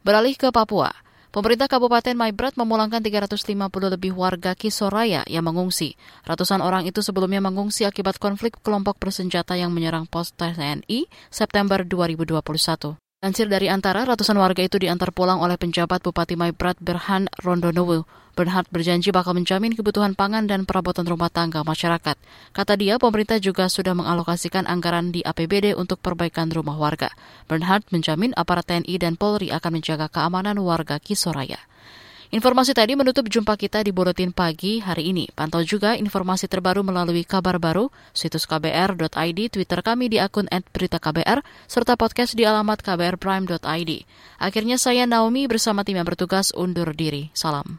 Beralih 0.00 0.34
ke 0.34 0.48
Papua. 0.48 0.90
Pemerintah 1.36 1.68
Kabupaten 1.68 2.16
Maibrat 2.16 2.56
memulangkan 2.56 3.04
350 3.04 3.68
lebih 3.92 4.16
warga 4.16 4.56
Kisoraya 4.56 5.20
yang 5.28 5.44
mengungsi. 5.44 5.92
Ratusan 6.24 6.64
orang 6.64 6.88
itu 6.88 7.04
sebelumnya 7.04 7.44
mengungsi 7.44 7.84
akibat 7.84 8.16
konflik 8.16 8.56
kelompok 8.64 8.96
bersenjata 8.96 9.52
yang 9.52 9.68
menyerang 9.68 10.08
pos 10.08 10.32
TNI 10.32 11.04
September 11.28 11.84
2021. 11.84 12.96
Lansir 13.20 13.52
dari 13.52 13.68
antara, 13.68 14.08
ratusan 14.08 14.36
warga 14.40 14.64
itu 14.64 14.80
diantar 14.80 15.12
pulang 15.12 15.42
oleh 15.44 15.60
penjabat 15.60 16.00
Bupati 16.00 16.40
Maibrat 16.40 16.80
Berhan 16.80 17.28
Rondonowo. 17.44 18.08
Bernhard 18.36 18.68
berjanji 18.68 19.08
bakal 19.16 19.32
menjamin 19.32 19.72
kebutuhan 19.72 20.12
pangan 20.12 20.44
dan 20.44 20.68
perabotan 20.68 21.08
rumah 21.08 21.32
tangga 21.32 21.64
masyarakat. 21.64 22.20
Kata 22.52 22.76
dia, 22.76 23.00
pemerintah 23.00 23.40
juga 23.40 23.72
sudah 23.72 23.96
mengalokasikan 23.96 24.68
anggaran 24.68 25.08
di 25.08 25.24
APBD 25.24 25.72
untuk 25.72 26.04
perbaikan 26.04 26.52
rumah 26.52 26.76
warga. 26.76 27.08
Bernhard 27.48 27.88
menjamin 27.88 28.36
aparat 28.36 28.68
TNI 28.68 29.00
dan 29.00 29.16
Polri 29.16 29.48
akan 29.48 29.80
menjaga 29.80 30.12
keamanan 30.12 30.60
warga 30.60 31.00
Kisoraya. 31.00 31.56
Informasi 32.34 32.74
tadi 32.74 32.98
menutup 32.98 33.30
jumpa 33.30 33.54
kita 33.54 33.86
di 33.86 33.94
Buletin 33.94 34.34
Pagi 34.34 34.82
hari 34.82 35.14
ini. 35.14 35.30
Pantau 35.30 35.62
juga 35.62 35.94
informasi 35.94 36.50
terbaru 36.50 36.82
melalui 36.82 37.22
kabar 37.22 37.62
baru, 37.62 37.94
situs 38.10 38.50
kbr.id, 38.50 39.38
Twitter 39.46 39.80
kami 39.80 40.10
di 40.10 40.18
akun 40.18 40.50
@beritaKBR, 40.50 41.46
serta 41.70 41.94
podcast 41.94 42.34
di 42.34 42.42
alamat 42.42 42.82
kbrprime.id. 42.82 43.90
Akhirnya 44.42 44.76
saya 44.76 45.06
Naomi 45.06 45.46
bersama 45.46 45.86
tim 45.86 46.02
yang 46.02 46.08
bertugas 46.08 46.50
undur 46.50 46.90
diri. 46.98 47.30
Salam. 47.30 47.78